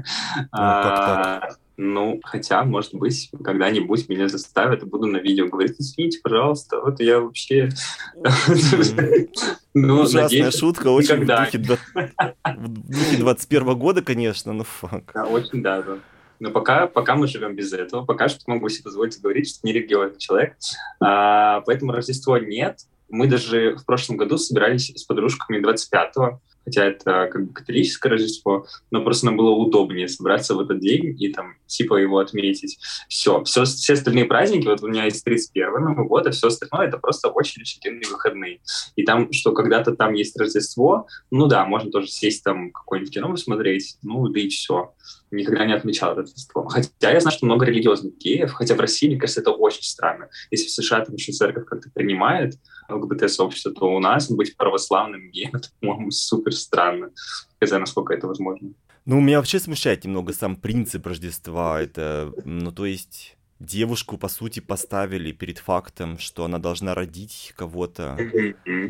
Ну, 0.52 0.58
как 0.58 0.96
так? 0.96 1.44
А, 1.44 1.50
ну, 1.78 2.20
хотя, 2.24 2.64
может 2.66 2.94
быть, 2.94 3.30
когда-нибудь 3.44 4.10
меня 4.10 4.28
заставят, 4.28 4.84
и 4.84 4.86
буду 4.86 5.08
на 5.08 5.18
видео 5.18 5.48
говорить, 5.48 5.76
извините, 5.80 6.20
пожалуйста, 6.22 6.82
вот 6.82 7.00
я 7.00 7.20
вообще... 7.20 7.70
Ну, 9.74 10.02
Ужасная 10.02 10.52
шутка, 10.52 10.90
очень 10.90 11.24
в 11.24 11.26
духе 11.26 13.18
21 13.18 13.80
года, 13.80 14.02
конечно, 14.02 14.52
но 14.52 14.64
фак. 14.66 15.12
Да, 15.14 15.26
очень, 15.26 15.62
да, 15.62 15.82
да. 15.82 15.98
Но 16.40 16.52
пока, 16.52 16.88
пока 16.88 17.16
мы 17.16 17.28
живем 17.28 17.56
без 17.56 17.74
этого, 17.74 18.06
пока 18.06 18.30
что 18.30 18.42
могу 18.48 18.70
себе 18.70 18.84
позволить 18.84 19.20
говорить, 19.22 19.50
что 19.50 19.60
не 19.64 19.74
религиозный 19.74 20.20
человек. 20.20 20.56
А, 21.00 21.62
поэтому 21.62 21.92
Рождество 21.92 22.38
нет. 22.38 22.80
Мы 23.10 23.28
даже 23.28 23.76
в 23.76 23.86
прошлом 23.86 24.18
году 24.18 24.38
собирались 24.38 24.92
с 24.96 25.04
подружками 25.04 25.60
25-го, 25.60 26.42
хотя 26.70 26.86
это 26.86 27.28
как 27.32 27.48
бы 27.48 27.54
католическое 27.54 28.12
Рождество, 28.12 28.68
но 28.92 29.04
просто 29.04 29.26
нам 29.26 29.38
было 29.38 29.50
удобнее 29.52 30.08
собраться 30.08 30.54
в 30.54 30.60
этот 30.60 30.80
день 30.80 31.16
и 31.20 31.34
там 31.34 31.56
типа 31.66 31.96
его 31.96 32.20
отметить. 32.20 32.78
Все, 33.08 33.44
все, 33.44 33.66
все 33.66 33.94
остальные 33.94 34.26
праздники, 34.26 34.68
вот 34.68 34.84
у 34.84 34.88
меня 34.88 35.06
есть 35.06 35.24
31 35.24 35.84
Новый 35.84 36.08
год, 36.08 36.28
а 36.28 36.32
все 36.32 36.48
остальное 36.48 36.88
это 36.88 36.98
просто 36.98 37.30
очень-очень 37.30 37.82
длинные 37.82 38.10
выходные. 38.10 38.60
И 38.96 39.04
там, 39.04 39.32
что 39.34 39.52
когда-то 39.52 39.96
там 39.96 40.14
есть 40.14 40.38
Рождество, 40.40 41.08
ну 41.32 41.48
да, 41.48 41.66
можно 41.66 41.90
тоже 41.92 42.08
сесть 42.08 42.44
там 42.44 42.72
какое-нибудь 42.72 43.14
кино 43.14 43.32
посмотреть, 43.32 43.98
ну 44.04 44.28
да 44.30 44.40
и 44.40 44.50
все. 44.50 44.94
Никогда 45.32 45.66
не 45.66 45.74
отмечал 45.74 46.14
это 46.14 46.22
Рождество. 46.22 46.68
Хотя 46.68 47.12
я 47.12 47.20
знаю, 47.20 47.36
что 47.36 47.46
много 47.46 47.66
религиозных 47.66 48.18
геев, 48.18 48.52
хотя 48.54 48.76
в 48.76 48.80
России, 48.80 49.08
мне 49.08 49.18
кажется, 49.18 49.42
это 49.42 49.52
очень 49.52 49.84
странно. 49.84 50.30
Если 50.50 50.68
в 50.68 50.72
США 50.72 51.06
там 51.06 51.16
еще 51.16 51.32
церковь 51.32 51.66
как-то 51.66 51.90
принимает, 51.94 52.56
ЛГБТ-сообщество, 52.90 53.72
то 53.72 53.94
у 53.94 54.00
нас 54.00 54.32
быть 54.32 54.58
православным 54.58 55.30
геем, 55.32 55.52
это, 55.54 55.70
по-моему, 55.80 56.12
супер 56.12 56.54
странно. 56.54 57.12
Хотя 57.60 57.80
насколько 57.80 58.14
это 58.14 58.28
возможно. 58.28 58.72
Ну, 59.06 59.20
меня 59.20 59.38
вообще 59.38 59.60
смущает 59.60 60.04
немного 60.04 60.34
сам 60.34 60.56
принцип 60.56 61.06
Рождества. 61.08 61.82
Это, 61.82 62.32
ну, 62.46 62.72
то 62.72 62.86
есть 62.86 63.38
девушку, 63.60 64.18
по 64.18 64.28
сути, 64.28 64.60
поставили 64.60 65.32
перед 65.32 65.58
фактом, 65.58 66.18
что 66.18 66.46
она 66.46 66.60
должна 66.60 66.96
родить 66.96 67.54
кого-то. 67.56 68.18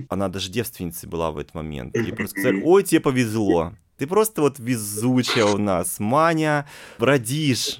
Она 0.10 0.30
даже 0.30 0.52
девственницей 0.52 1.10
была 1.10 1.32
в 1.32 1.38
этот 1.38 1.56
момент. 1.56 1.96
И 1.96 2.12
просто 2.12 2.40
сказали, 2.40 2.62
ой, 2.64 2.84
тебе 2.84 3.02
повезло. 3.02 3.74
Ты 4.00 4.08
просто 4.08 4.42
вот 4.42 4.60
везучая 4.60 5.44
у 5.44 5.58
нас, 5.58 6.00
Маня, 6.00 6.66
родишь. 7.00 7.80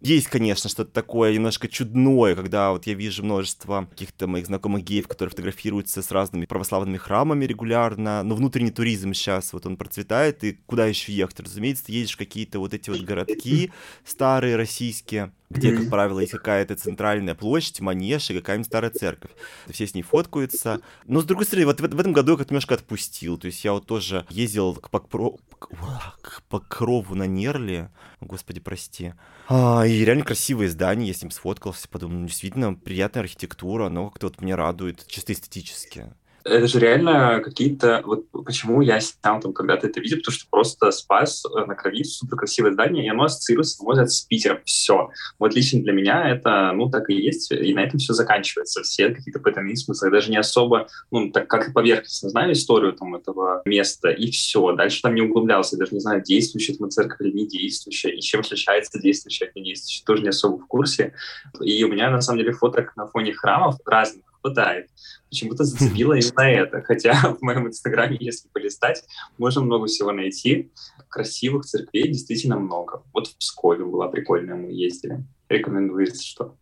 Есть, 0.00 0.28
конечно, 0.28 0.70
что-то 0.70 0.92
такое 0.92 1.34
немножко 1.34 1.66
чудное, 1.66 2.36
когда 2.36 2.70
вот 2.70 2.86
я 2.86 2.94
вижу 2.94 3.24
множество 3.24 3.88
каких-то 3.90 4.28
моих 4.28 4.46
знакомых 4.46 4.84
геев, 4.84 5.08
которые 5.08 5.30
фотографируются 5.30 6.02
с 6.02 6.12
разными 6.12 6.46
православными 6.46 6.98
храмами 6.98 7.44
регулярно, 7.46 8.22
но 8.22 8.36
внутренний 8.36 8.70
туризм 8.70 9.12
сейчас 9.12 9.52
вот 9.52 9.66
он 9.66 9.76
процветает, 9.76 10.44
и 10.44 10.52
куда 10.66 10.86
еще 10.86 11.12
ехать? 11.12 11.40
Разумеется, 11.40 11.86
ты 11.86 11.92
едешь 11.92 12.14
в 12.14 12.18
какие-то 12.18 12.60
вот 12.60 12.72
эти 12.72 12.90
вот 12.90 13.00
городки 13.00 13.72
старые 14.04 14.54
российские, 14.54 15.32
где, 15.50 15.76
как 15.76 15.88
правило, 15.90 16.20
есть 16.20 16.32
какая-то 16.32 16.76
центральная 16.76 17.34
площадь, 17.34 17.80
манеж 17.80 18.30
и 18.30 18.34
какая-нибудь 18.34 18.66
старая 18.66 18.90
церковь. 18.90 19.30
Все 19.68 19.86
с 19.86 19.94
ней 19.94 20.02
фоткаются. 20.02 20.80
Но, 21.06 21.20
с 21.20 21.24
другой 21.24 21.46
стороны, 21.46 21.66
вот 21.66 21.80
в, 21.80 21.82
в 21.82 22.00
этом 22.00 22.12
году 22.12 22.32
я 22.32 22.38
как-то 22.38 22.52
немножко 22.52 22.74
отпустил. 22.74 23.38
То 23.38 23.46
есть 23.46 23.64
я 23.64 23.72
вот 23.72 23.86
тоже 23.86 24.26
ездил 24.28 24.74
к, 24.74 24.90
Покро... 24.90 25.38
к 25.58 26.42
Покрову 26.48 27.14
на 27.14 27.26
Нерли. 27.26 27.90
Господи, 28.20 28.60
прости. 28.60 29.14
А, 29.48 29.84
и 29.86 30.04
реально 30.04 30.24
красивые 30.24 30.68
здания, 30.68 31.06
я 31.08 31.14
с 31.14 31.22
ним 31.22 31.30
сфоткался, 31.30 31.88
подумал, 31.88 32.20
ну, 32.20 32.26
действительно, 32.26 32.74
приятная 32.74 33.22
архитектура, 33.22 33.88
но 33.88 34.10
как-то 34.10 34.26
вот 34.26 34.40
меня 34.40 34.56
радует 34.56 35.06
чисто 35.06 35.32
эстетически 35.32 36.12
это 36.46 36.66
же 36.66 36.78
реально 36.78 37.40
какие-то... 37.44 38.02
Вот 38.04 38.26
почему 38.44 38.80
я 38.80 39.00
снял 39.00 39.40
там 39.40 39.52
когда-то 39.52 39.86
это 39.86 40.00
видео, 40.00 40.18
потому 40.18 40.34
что 40.34 40.46
просто 40.50 40.90
спас 40.90 41.44
э, 41.44 41.64
на 41.64 41.74
крови 41.74 42.04
супер 42.04 42.36
красивое 42.36 42.72
здание, 42.72 43.04
и 43.04 43.08
оно 43.08 43.24
ассоциируется, 43.24 43.82
может, 43.82 44.10
с 44.10 44.20
Питером. 44.22 44.60
Все. 44.64 45.10
Вот 45.38 45.54
лично 45.54 45.82
для 45.82 45.92
меня 45.92 46.28
это, 46.28 46.72
ну, 46.74 46.88
так 46.88 47.10
и 47.10 47.14
есть, 47.14 47.50
и 47.50 47.74
на 47.74 47.80
этом 47.80 47.98
все 47.98 48.12
заканчивается. 48.12 48.82
Все 48.82 49.10
какие-то 49.10 49.40
потайные 49.40 49.76
смыслы. 49.76 50.08
Я 50.08 50.12
даже 50.12 50.30
не 50.30 50.36
особо, 50.36 50.88
ну, 51.10 51.30
так 51.30 51.48
как 51.48 51.72
поверхностно 51.72 52.30
знаю 52.30 52.52
историю 52.52 52.92
там 52.92 53.14
этого 53.14 53.62
места, 53.64 54.10
и 54.10 54.30
все. 54.30 54.72
Дальше 54.72 55.02
там 55.02 55.14
не 55.14 55.22
углублялся. 55.22 55.76
Я 55.76 55.80
даже 55.80 55.94
не 55.94 56.00
знаю, 56.00 56.22
действующая 56.22 56.74
там 56.74 56.90
церковь 56.90 57.20
или 57.20 57.32
не 57.32 57.46
действующая, 57.46 58.10
и 58.10 58.20
чем 58.20 58.40
отличается 58.40 58.98
действующая 59.00 59.46
от 59.46 59.56
недействующей. 59.56 60.04
Тоже 60.04 60.22
не 60.22 60.28
особо 60.28 60.58
в 60.58 60.66
курсе. 60.66 61.14
И 61.60 61.82
у 61.84 61.88
меня, 61.88 62.10
на 62.10 62.20
самом 62.20 62.38
деле, 62.38 62.52
фоток 62.52 62.94
на 62.96 63.06
фоне 63.06 63.32
храмов 63.32 63.76
разных 63.84 64.25
хватает. 64.46 64.88
Почему-то 65.28 65.64
зацепило 65.64 66.14
именно 66.14 66.42
это. 66.42 66.82
Хотя 66.82 67.14
в 67.40 67.42
моем 67.42 67.68
инстаграме, 67.68 68.16
если 68.20 68.48
полистать, 68.48 69.04
можно 69.38 69.62
много 69.62 69.86
всего 69.86 70.12
найти. 70.12 70.70
Красивых 71.08 71.64
церквей 71.64 72.08
действительно 72.08 72.58
много. 72.58 73.02
Вот 73.12 73.28
в 73.28 73.36
Пскове 73.38 73.84
была 73.84 74.08
прикольная, 74.08 74.56
мы 74.56 74.72
ездили. 74.72 75.24
Рекомендую, 75.48 76.06
если 76.06 76.24
что. 76.24 76.56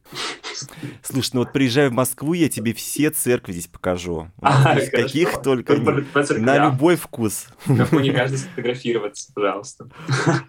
Слушай, 1.03 1.31
ну 1.33 1.41
вот 1.41 1.53
приезжай 1.53 1.89
в 1.89 1.93
Москву, 1.93 2.35
я 2.35 2.51
тебе 2.51 2.75
все 2.75 3.11
церкви 3.11 3.53
здесь 3.53 3.67
покажу. 3.67 4.29
А, 4.43 4.79
каких 4.93 5.43
только 5.43 5.77
на 5.77 6.67
любой 6.67 6.97
вкус. 6.97 7.47
На 7.67 7.87
фоне 7.87 8.13
каждой 8.13 8.39
сфотографироваться, 8.39 9.33
пожалуйста. 9.35 9.89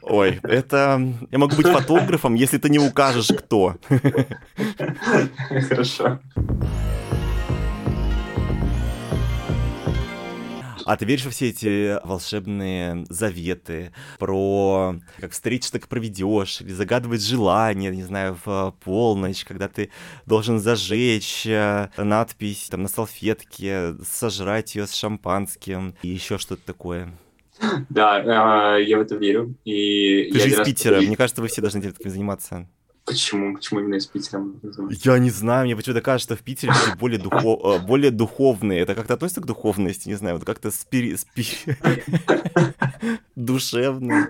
Ой, 0.02 0.40
это... 0.44 1.02
Я 1.32 1.38
могу 1.38 1.56
быть 1.56 1.68
фотографом, 1.68 2.36
если 2.36 2.58
ты 2.58 2.70
не 2.70 2.80
укажешь, 2.80 3.30
кто. 3.30 3.76
Хорошо. 5.70 6.20
А 10.86 10.98
ты 10.98 11.06
веришь 11.06 11.26
во 11.26 11.32
все 11.32 11.50
эти 11.50 12.00
волшебные 12.06 13.06
заветы 13.10 13.92
про 14.20 14.96
как 15.20 15.32
встретишь, 15.32 15.72
так 15.72 15.88
проведешь, 15.88 16.62
или 16.62 16.72
загадывать 16.72 17.24
желание, 17.24 17.92
не 17.92 18.04
знаю, 18.04 18.38
в 18.46 18.76
полночь, 18.84 19.44
когда 19.46 19.68
ты 19.68 19.90
должен 20.26 20.60
зажечь 20.60 21.46
э, 21.48 21.90
надпись 21.98 22.68
там 22.70 22.84
на 22.84 22.88
салфетке, 22.88 23.96
сожрать 24.04 24.76
ее 24.76 24.86
с 24.86 24.94
шампанским 24.94 25.96
и 26.04 26.10
еще 26.10 26.38
что-то 26.38 26.66
такое? 26.66 27.12
Да, 27.90 28.78
э, 28.78 28.84
я 28.84 28.98
в 28.98 29.02
это 29.02 29.16
верю. 29.16 29.56
И 29.64 30.30
Ты 30.32 30.40
же 30.40 30.50
из 30.50 30.66
Питера, 30.66 31.02
мне 31.02 31.16
кажется, 31.16 31.42
вы 31.42 31.48
все 31.48 31.62
должны 31.62 31.80
этим 31.80 32.10
заниматься. 32.10 32.68
Почему? 33.06 33.54
Почему 33.56 33.82
именно 33.82 33.96
из 33.96 34.08
Питера? 34.08 34.44
Я 35.04 35.20
не 35.20 35.30
знаю, 35.30 35.66
мне 35.66 35.76
почему-то 35.76 36.02
кажется, 36.02 36.34
что 36.34 36.42
в 36.42 36.44
Питере 36.44 36.74
люди 36.74 36.98
более, 36.98 37.20
духо... 37.20 37.76
Э, 37.76 37.80
более 37.80 38.10
духовные. 38.10 38.80
Это 38.80 38.96
как-то 38.96 39.14
относится 39.14 39.42
к 39.42 39.46
духовности, 39.46 40.08
не 40.10 40.16
знаю, 40.16 40.38
вот 40.38 40.46
как-то 40.46 40.72
спири... 40.72 41.16
спири... 41.16 41.48
душевные. 43.36 44.28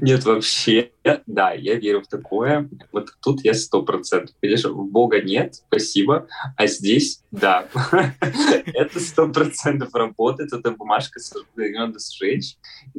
Нет, 0.00 0.24
вообще, 0.24 0.90
да, 1.26 1.52
я 1.52 1.74
верю 1.76 2.02
в 2.02 2.08
такое. 2.08 2.68
Вот 2.92 3.10
тут 3.22 3.44
я 3.44 3.54
сто 3.54 3.82
процентов. 3.82 4.34
Конечно, 4.40 4.72
Бога 4.72 5.20
нет, 5.22 5.54
спасибо, 5.54 6.26
а 6.56 6.66
здесь 6.66 7.22
да. 7.30 7.68
Это 8.20 9.00
сто 9.00 9.28
процентов 9.28 9.94
работает. 9.94 10.52
Эта 10.52 10.70
бумажка 10.70 11.20
надо 11.54 11.98
сжечь, 11.98 12.56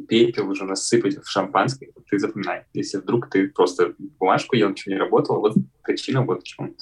пепел 0.08 0.48
уже 0.50 0.64
насыпать 0.64 1.22
в 1.22 1.28
шампанское. 1.28 1.90
Ты 2.08 2.18
запоминай, 2.18 2.64
если 2.72 2.98
вдруг 2.98 3.28
ты 3.30 3.48
просто 3.48 3.94
бумажку 4.18 4.56
ел, 4.56 4.70
ничего 4.70 4.94
не 4.94 5.00
работало, 5.00 5.40
вот 5.40 5.54
причина 5.82 6.22
вот 6.22 6.42
в 6.42 6.44
чем. 6.44 6.76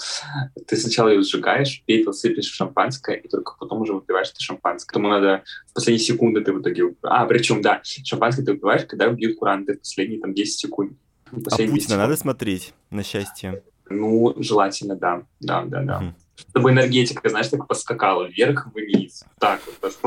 Ты 0.67 0.77
сначала 0.77 1.09
ее 1.09 1.23
сжигаешь, 1.23 1.83
пепел 1.87 2.13
сыпешь 2.13 2.51
в 2.51 2.55
шампанское, 2.55 3.17
и 3.17 3.29
только 3.29 3.55
потом 3.59 3.81
уже 3.81 3.95
выпиваешь 3.95 4.31
это 4.31 4.41
шампанское. 4.41 4.93
Тому 4.93 5.09
надо 5.09 5.43
в 5.69 5.75
последние 5.75 6.05
секунды 6.05 6.43
ты 6.43 6.53
в 6.53 6.61
итоге... 6.61 6.95
А, 7.03 7.25
причем, 7.27 7.63
да, 7.63 7.81
шампанское 7.85 8.45
ты 8.45 8.53
выпиваешь, 8.53 8.85
когда 8.85 9.09
бьют 9.09 9.39
куранты 9.39 9.75
в 9.75 9.79
последние 9.79 10.21
там 10.21 10.35
10 10.35 10.59
секунд. 10.59 10.93
А 11.33 11.35
Путина 11.35 11.79
секунд. 11.79 11.89
надо 11.99 12.17
смотреть 12.17 12.75
на 12.91 13.03
счастье? 13.03 13.63
Ну, 13.89 14.35
желательно, 14.39 14.97
да. 14.97 15.23
Да, 15.41 15.65
да, 15.65 15.83
да. 15.83 15.99
Угу. 15.99 16.15
Чтобы 16.51 16.71
энергетика, 16.71 17.29
знаешь, 17.29 17.49
так 17.49 17.67
поскакала 17.67 18.25
вверх-вниз. 18.25 19.25
Так 19.39 19.61
вот. 19.81 19.99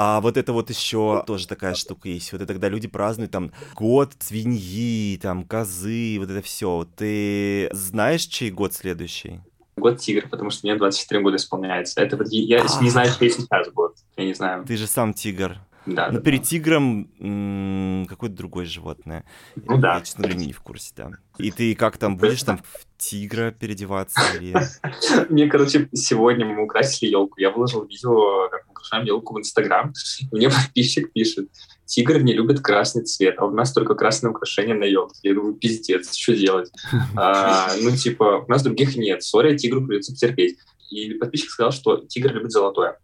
А 0.00 0.20
вот 0.20 0.36
это 0.36 0.52
вот 0.52 0.70
еще 0.70 1.24
тоже 1.26 1.48
такая 1.48 1.74
штука 1.74 2.08
есть. 2.08 2.30
Вот 2.30 2.40
это 2.40 2.52
когда 2.52 2.68
люди 2.68 2.86
празднуют 2.86 3.32
там 3.32 3.50
год 3.74 4.12
свиньи, 4.20 5.18
там 5.20 5.42
козы, 5.42 6.18
вот 6.20 6.30
это 6.30 6.40
все. 6.40 6.86
Ты 6.96 7.68
знаешь, 7.72 8.22
чей 8.22 8.52
год 8.52 8.74
следующий? 8.74 9.40
Год 9.76 9.98
тигр, 9.98 10.28
потому 10.28 10.50
что 10.50 10.68
мне 10.68 10.76
24 10.76 11.20
года 11.20 11.36
исполняется. 11.36 12.00
Это 12.00 12.16
вот 12.16 12.28
я 12.30 12.62
не 12.80 12.90
знаю, 12.90 13.10
что 13.10 13.28
сейчас 13.28 13.68
год. 13.72 13.96
Я 14.16 14.24
не 14.24 14.34
знаю. 14.34 14.64
Ты 14.64 14.76
же 14.76 14.86
сам 14.86 15.12
тигр. 15.12 15.58
Да, 15.94 16.08
Но 16.08 16.18
да, 16.18 16.20
перед 16.20 16.40
да. 16.40 16.46
тигром 16.46 17.10
м, 17.18 18.06
какое-то 18.08 18.36
другое 18.36 18.66
животное. 18.66 19.24
Ну 19.56 19.76
Я, 19.76 19.80
да. 19.80 20.00
честно 20.00 20.24
говоря, 20.24 20.38
не 20.38 20.52
в 20.52 20.60
курсе, 20.60 20.92
да. 20.96 21.10
И 21.38 21.50
ты 21.50 21.74
как 21.74 21.98
там, 21.98 22.16
будешь 22.16 22.42
там 22.42 22.58
в 22.58 22.86
тигра 22.96 23.52
переодеваться 23.52 24.20
или... 24.40 24.54
Мне, 25.30 25.46
короче, 25.48 25.88
сегодня 25.92 26.44
мы 26.44 26.62
украсили 26.62 27.10
елку. 27.10 27.40
Я 27.40 27.50
выложил 27.50 27.84
видео, 27.84 28.48
как 28.48 28.66
мы 28.66 28.72
украшаем 28.72 29.04
елку 29.06 29.34
в 29.34 29.38
Инстаграм. 29.38 29.92
Мне 30.32 30.48
подписчик 30.50 31.12
пишет, 31.12 31.48
тигр 31.84 32.20
не 32.20 32.34
любит 32.34 32.60
красный 32.60 33.04
цвет, 33.04 33.36
а 33.38 33.46
у 33.46 33.50
нас 33.50 33.72
только 33.72 33.94
красное 33.94 34.30
украшение 34.30 34.74
на 34.74 34.84
елке. 34.84 35.20
Я 35.22 35.34
думаю, 35.34 35.54
пиздец, 35.54 36.14
что 36.14 36.36
делать? 36.36 36.70
А, 37.16 37.72
ну, 37.80 37.90
типа, 37.96 38.44
у 38.46 38.50
нас 38.50 38.62
других 38.62 38.96
нет. 38.96 39.22
Sorry, 39.22 39.56
тигру 39.56 39.86
придется 39.86 40.12
потерпеть. 40.12 40.58
И 40.90 41.14
подписчик 41.14 41.50
сказал, 41.50 41.72
что 41.72 41.96
тигр 41.96 42.32
любит 42.32 42.50
золотое. 42.52 42.98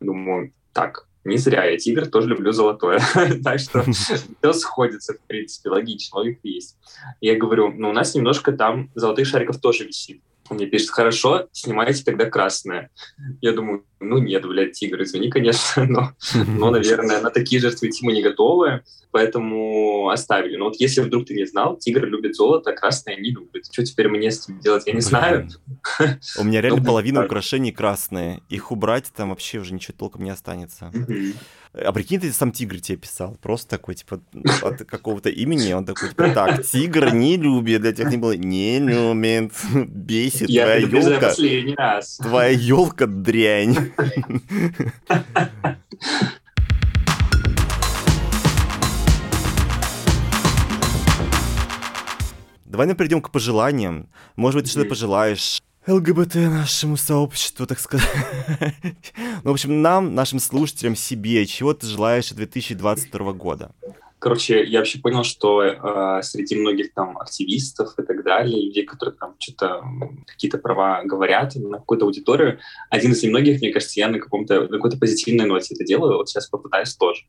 Думаю, 0.00 0.52
так, 0.72 1.06
не 1.24 1.36
зря 1.36 1.64
я 1.64 1.76
тигр, 1.76 2.06
тоже 2.06 2.28
люблю 2.28 2.52
золотое. 2.52 3.00
так 3.44 3.58
что 3.58 3.82
все 3.92 4.52
сходится, 4.52 5.14
в 5.14 5.20
принципе, 5.26 5.70
логично, 5.70 6.18
логика 6.18 6.40
есть. 6.44 6.76
Я 7.20 7.36
говорю, 7.36 7.72
ну, 7.72 7.90
у 7.90 7.92
нас 7.92 8.14
немножко 8.14 8.52
там 8.52 8.90
золотых 8.94 9.26
шариков 9.26 9.60
тоже 9.60 9.84
висит. 9.84 10.22
Он 10.48 10.56
мне 10.56 10.66
пишет, 10.66 10.90
хорошо, 10.90 11.48
снимайте 11.52 12.04
тогда 12.04 12.26
красное. 12.26 12.90
Я 13.40 13.52
думаю, 13.52 13.84
ну 14.00 14.18
нет, 14.18 14.46
блядь, 14.46 14.72
тигр, 14.72 15.02
извини, 15.02 15.30
конечно, 15.30 15.84
но, 15.88 16.12
но 16.34 16.70
наверное, 16.72 17.20
на 17.20 17.30
такие 17.30 17.60
жертвы 17.60 17.88
идти 17.88 18.04
мы 18.04 18.12
не 18.12 18.22
готовы, 18.22 18.82
поэтому 19.10 20.10
оставили. 20.10 20.56
Но 20.56 20.66
вот 20.66 20.76
если 20.76 21.00
вдруг 21.00 21.26
ты 21.26 21.34
не 21.34 21.46
знал, 21.46 21.76
тигр 21.76 22.04
любит 22.06 22.34
золото, 22.34 22.70
а 22.70 22.74
красное 22.74 23.16
не 23.16 23.30
любит. 23.30 23.66
Что 23.70 23.84
теперь 23.84 24.08
мне 24.08 24.30
с 24.30 24.44
этим 24.44 24.60
делать, 24.60 24.86
я 24.86 24.92
не 24.92 24.98
Блин. 24.98 25.08
знаю. 25.08 25.48
У 26.38 26.44
меня 26.44 26.60
реально 26.60 26.82
половина 26.82 27.24
украшений 27.24 27.72
красные. 27.72 28.42
Их 28.48 28.72
убрать 28.72 29.10
там 29.14 29.30
вообще 29.30 29.58
уже 29.58 29.74
ничего 29.74 29.94
толком 29.96 30.24
не 30.24 30.30
останется. 30.30 30.90
А 31.74 31.90
прикинь, 31.90 32.20
ты 32.20 32.30
сам 32.32 32.52
тигр 32.52 32.80
тебе 32.80 32.98
писал. 32.98 33.38
Просто 33.40 33.70
такой, 33.70 33.94
типа, 33.94 34.20
от 34.60 34.84
какого-то 34.84 35.30
имени. 35.30 35.72
Он 35.72 35.86
такой, 35.86 36.10
типа, 36.10 36.28
так, 36.28 36.66
тигр 36.66 37.14
не 37.14 37.38
любит. 37.38 37.80
Для 37.80 37.92
тех 37.92 38.10
не 38.10 38.18
было, 38.18 38.32
не 38.32 38.78
любит. 38.78 39.52
Бесит 39.88 40.50
Я 40.50 40.64
твоя 40.64 40.76
елка. 40.86 42.02
Твоя 42.18 42.50
елка 42.50 43.06
дрянь. 43.06 43.74
Давай 52.66 52.86
мы 52.86 52.94
перейдем 52.94 53.22
к 53.22 53.30
пожеланиям. 53.30 54.10
Может 54.36 54.60
быть, 54.60 54.64
ты 54.66 54.72
что-то 54.72 54.88
пожелаешь 54.90 55.62
ЛГБТ 55.86 56.36
нашему 56.36 56.96
сообществу, 56.96 57.66
так 57.66 57.80
сказать. 57.80 58.08
Ну, 59.44 59.50
в 59.50 59.54
общем, 59.54 59.82
нам, 59.82 60.14
нашим 60.14 60.38
слушателям, 60.38 60.94
себе, 60.94 61.44
чего 61.46 61.74
ты 61.74 61.86
желаешь 61.86 62.30
от 62.30 62.36
2022 62.36 63.32
года? 63.32 63.72
Короче, 64.22 64.62
я 64.62 64.78
вообще 64.78 65.00
понял, 65.00 65.24
что 65.24 65.64
э, 65.64 66.22
среди 66.22 66.54
многих 66.54 66.94
там 66.94 67.18
активистов 67.18 67.98
и 67.98 68.02
так 68.04 68.22
далее, 68.22 68.66
людей, 68.66 68.84
которые 68.84 69.16
там 69.18 69.34
что-то 69.40 69.82
какие-то 70.28 70.58
права 70.58 71.02
говорят 71.02 71.56
на 71.56 71.78
какую-то 71.78 72.04
аудиторию, 72.04 72.60
один 72.88 73.10
из 73.10 73.22
немногих, 73.24 73.60
мне 73.60 73.72
кажется, 73.72 73.98
я 73.98 74.06
на 74.06 74.20
каком-то 74.20 74.60
на 74.60 74.68
какой-то 74.68 74.96
позитивной 74.96 75.46
ноте 75.46 75.74
это 75.74 75.82
делаю. 75.82 76.18
Вот 76.18 76.28
сейчас 76.28 76.46
попытаюсь 76.46 76.94
тоже. 76.94 77.22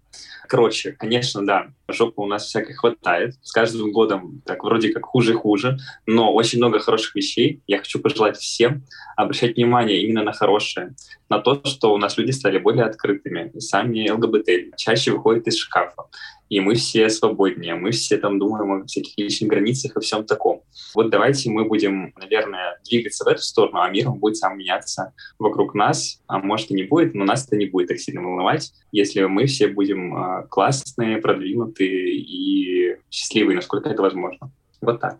Короче, 0.48 0.92
конечно, 0.92 1.44
да, 1.44 1.72
жопы 1.88 2.22
у 2.22 2.28
нас 2.28 2.46
всякой 2.46 2.76
хватает. 2.76 3.34
С 3.42 3.52
каждым 3.52 3.92
годом 3.92 4.44
так 4.46 4.64
вроде 4.64 4.94
как 4.94 5.04
хуже 5.06 5.32
и 5.32 5.36
хуже, 5.36 5.80
но 6.06 6.32
очень 6.32 6.60
много 6.60 6.78
хороших 6.78 7.16
вещей. 7.16 7.64
Я 7.66 7.80
хочу 7.80 8.00
пожелать 8.02 8.38
всем 8.38 8.84
обращать 9.16 9.56
внимание 9.56 10.04
именно 10.04 10.24
на 10.24 10.34
хорошее, 10.34 10.94
на 11.30 11.40
то, 11.40 11.60
что 11.66 11.92
у 11.92 11.98
нас 11.98 12.20
люди 12.20 12.32
стали 12.32 12.60
более 12.60 12.86
открытыми, 12.86 13.52
сами 13.60 14.10
ЛГБТ 14.10 14.78
чаще 14.78 15.12
выходят 15.12 15.48
из 15.48 15.58
шкафа 15.58 16.04
и 16.50 16.60
мы 16.60 16.76
все 16.76 17.10
свободнее, 17.10 17.76
мы 17.76 17.92
все 17.92 18.18
там 18.18 18.40
думаем 18.40 18.72
о 18.72 18.86
всяких 18.86 19.18
личных 19.18 19.50
границах 19.50 19.96
и 19.96 20.00
всем 20.02 20.26
таком. 20.26 20.62
Вот 20.94 21.10
давайте 21.10 21.50
мы 21.50 21.66
будем, 21.66 22.14
наверное, 22.18 22.80
двигаться 22.88 23.24
в 23.24 23.28
эту 23.28 23.42
сторону, 23.42 23.80
а 23.80 23.90
мир 23.90 24.10
он 24.10 24.20
будет 24.20 24.38
сам 24.38 24.58
меняться 24.58 25.14
вокруг 25.40 25.74
нас, 25.74 26.22
а 26.28 26.40
может 26.40 26.72
и 26.72 26.76
не 26.76 26.84
будет, 26.84 27.16
но 27.16 27.26
нас 27.26 27.48
это 27.48 27.56
не 27.56 27.66
будет 27.66 27.88
так 27.88 28.00
сильно 28.00 28.22
волновать, 28.22 28.72
если 28.92 29.24
мы 29.24 29.46
все 29.46 29.68
будем 29.68 30.16
э, 30.16 30.48
классные, 30.48 31.18
продвинутые 31.18 32.16
и 32.16 32.98
счастливые, 33.10 33.56
насколько 33.56 33.90
это 33.90 34.02
возможно. 34.02 34.52
Вот 34.82 35.00
так. 35.00 35.18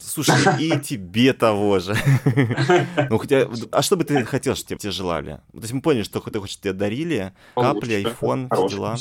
Слушай, 0.00 0.34
и 0.58 0.78
тебе 0.82 1.32
того 1.32 1.78
же. 1.78 1.94
Ну, 3.10 3.18
хотя, 3.18 3.48
а 3.70 3.82
что 3.82 3.96
бы 3.96 4.04
ты 4.04 4.24
хотел, 4.24 4.54
чтобы 4.54 4.80
тебе 4.80 4.92
желали? 4.92 5.40
То 5.52 5.60
есть 5.60 5.72
мы 5.72 5.82
поняли, 5.82 6.04
что 6.04 6.20
ты 6.20 6.40
хочешь, 6.40 6.58
тебе 6.58 6.72
дарили, 6.72 7.32
капли, 7.54 7.94
айфон, 7.94 8.48
дела. 8.48 8.96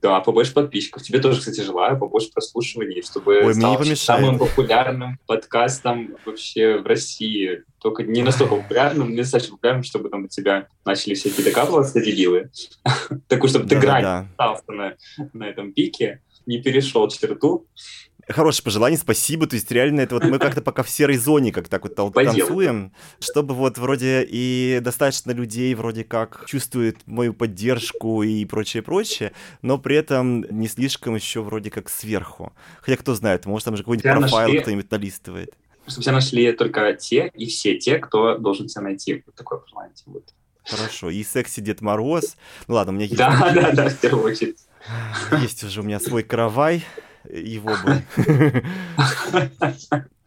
Да, 0.00 0.20
побольше 0.20 0.52
подписчиков. 0.52 1.02
Тебе 1.02 1.18
тоже, 1.18 1.40
кстати, 1.40 1.60
желаю 1.60 1.98
побольше 1.98 2.30
прослушиваний, 2.32 3.02
чтобы 3.02 3.40
Ой, 3.46 3.54
стал 3.54 3.82
самым 3.96 4.38
популярным 4.38 5.18
подкастом 5.26 6.16
вообще 6.24 6.78
в 6.78 6.86
России. 6.86 7.64
Только 7.80 8.04
не 8.04 8.22
настолько 8.22 8.56
популярным, 8.56 9.10
не 9.10 9.16
достаточно 9.16 9.56
популярным, 9.56 9.82
чтобы 9.82 10.08
там 10.08 10.26
от 10.26 10.30
тебя 10.30 10.68
начали 10.84 11.14
всякие 11.14 11.44
докапываться 11.44 12.00
дебилы. 12.00 12.50
Такой, 13.28 13.48
чтобы 13.48 13.66
ты 13.66 13.76
грань 13.78 14.28
остался 14.28 14.96
на 15.32 15.44
этом 15.44 15.72
пике, 15.72 16.22
не 16.46 16.62
перешел 16.62 17.08
черту. 17.08 17.66
Хорошее 18.28 18.64
пожелание, 18.64 18.98
спасибо. 18.98 19.46
То 19.46 19.56
есть 19.56 19.70
реально 19.70 20.02
это 20.02 20.14
вот 20.14 20.24
мы 20.24 20.38
как-то 20.38 20.60
пока 20.60 20.82
в 20.82 20.90
серой 20.90 21.16
зоне 21.16 21.50
как 21.52 21.68
так 21.68 21.82
вот 21.82 21.94
делу. 21.96 22.12
танцуем, 22.12 22.92
чтобы 23.20 23.54
вот 23.54 23.78
вроде 23.78 24.22
и 24.28 24.80
достаточно 24.82 25.30
людей 25.32 25.74
вроде 25.74 26.04
как 26.04 26.44
чувствует 26.46 26.98
мою 27.06 27.32
поддержку 27.32 28.22
и 28.22 28.44
прочее, 28.44 28.82
прочее, 28.82 29.32
но 29.62 29.78
при 29.78 29.96
этом 29.96 30.42
не 30.50 30.68
слишком 30.68 31.14
еще 31.14 31.40
вроде 31.42 31.70
как 31.70 31.88
сверху. 31.88 32.52
Хотя 32.82 32.96
кто 32.98 33.14
знает, 33.14 33.46
может 33.46 33.64
там 33.64 33.76
же 33.76 33.82
какой-нибудь 33.82 34.04
Я 34.04 34.16
профайл 34.16 34.48
нашли- 34.48 34.60
кто-нибудь 34.60 34.90
налистывает. 34.90 35.54
Чтобы 35.86 36.02
тебя 36.02 36.12
нашли 36.12 36.52
только 36.52 36.92
те 36.92 37.30
и 37.34 37.46
все 37.46 37.78
те, 37.78 37.98
кто 37.98 38.36
должен 38.36 38.66
тебя 38.66 38.82
найти. 38.82 39.22
Вот 39.24 39.34
такое 39.34 39.60
пожелание 39.60 39.94
будет. 40.04 40.34
Хорошо. 40.66 41.08
И 41.08 41.24
секси 41.24 41.60
Дед 41.60 41.80
Мороз. 41.80 42.36
Ну 42.66 42.74
ладно, 42.74 42.92
у 42.92 42.94
меня 42.96 43.06
есть, 43.06 43.16
Да, 43.16 43.50
да, 43.54 43.72
да, 43.72 43.88
в 43.88 43.96
первую 43.96 44.24
очередь. 44.26 44.58
есть 45.40 45.64
уже 45.64 45.80
у 45.80 45.84
меня 45.84 45.98
свой 45.98 46.22
каравай. 46.22 46.84
Его 47.30 47.76
бы. 47.84 48.02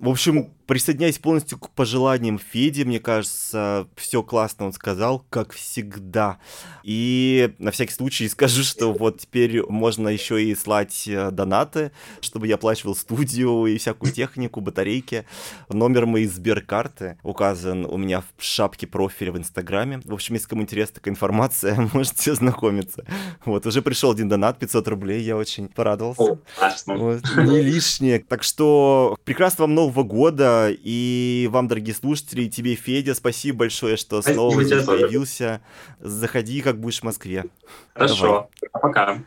В 0.00 0.08
общем, 0.08 0.52
присоединяюсь 0.66 1.18
полностью 1.18 1.58
к 1.58 1.70
пожеланиям 1.70 2.38
Феди. 2.38 2.82
Мне 2.82 2.98
кажется, 2.98 3.86
все 3.96 4.22
классно 4.22 4.66
он 4.66 4.72
сказал, 4.72 5.24
как 5.30 5.52
всегда. 5.52 6.38
И 6.82 7.54
на 7.58 7.70
всякий 7.70 7.92
случай 7.92 8.28
скажу, 8.28 8.62
что 8.62 8.92
вот 8.92 9.20
теперь 9.20 9.62
можно 9.66 10.08
еще 10.08 10.42
и 10.42 10.54
слать 10.54 11.06
э, 11.06 11.30
донаты, 11.30 11.92
чтобы 12.20 12.46
я 12.46 12.56
оплачивал 12.56 12.96
студию 12.96 13.66
и 13.66 13.78
всякую 13.78 14.12
технику, 14.12 14.60
батарейки. 14.60 15.24
Номер 15.68 16.06
моей 16.06 16.26
Сберкарты 16.26 17.18
указан 17.22 17.84
у 17.84 17.96
меня 17.96 18.22
в 18.36 18.42
шапке 18.42 18.86
профиля 18.86 19.32
в 19.32 19.38
Инстаграме. 19.38 20.00
В 20.04 20.12
общем, 20.12 20.34
если 20.34 20.48
кому 20.48 20.62
интересна 20.62 20.96
такая 20.96 21.12
информация, 21.12 21.88
можете 21.92 22.32
ознакомиться. 22.32 23.04
Вот, 23.44 23.66
уже 23.66 23.82
пришел 23.82 24.12
один 24.12 24.28
донат, 24.28 24.58
500 24.58 24.88
рублей, 24.88 25.22
я 25.22 25.36
очень 25.36 25.68
порадовался. 25.68 26.22
О. 26.22 26.38
Вот, 26.86 27.22
не 27.36 27.60
лишнее. 27.60 28.18
Так 28.20 28.42
что 28.42 29.16
прекрасного 29.44 29.66
вам 29.66 29.74
Нового 29.74 30.04
года 30.04 30.70
и 30.70 31.48
вам, 31.52 31.68
дорогие 31.68 31.94
слушатели, 31.94 32.44
и 32.44 32.48
тебе, 32.48 32.74
Федя, 32.76 33.14
спасибо 33.14 33.58
большое, 33.58 33.98
что 33.98 34.22
Спасибо 34.22 34.34
снова 34.40 34.64
здесь 34.64 34.84
тоже. 34.84 35.02
появился. 35.02 35.60
Заходи, 36.00 36.62
как 36.62 36.80
будешь 36.80 37.00
в 37.00 37.02
Москве. 37.02 37.44
Хорошо. 37.92 38.48
Пока. 38.72 39.18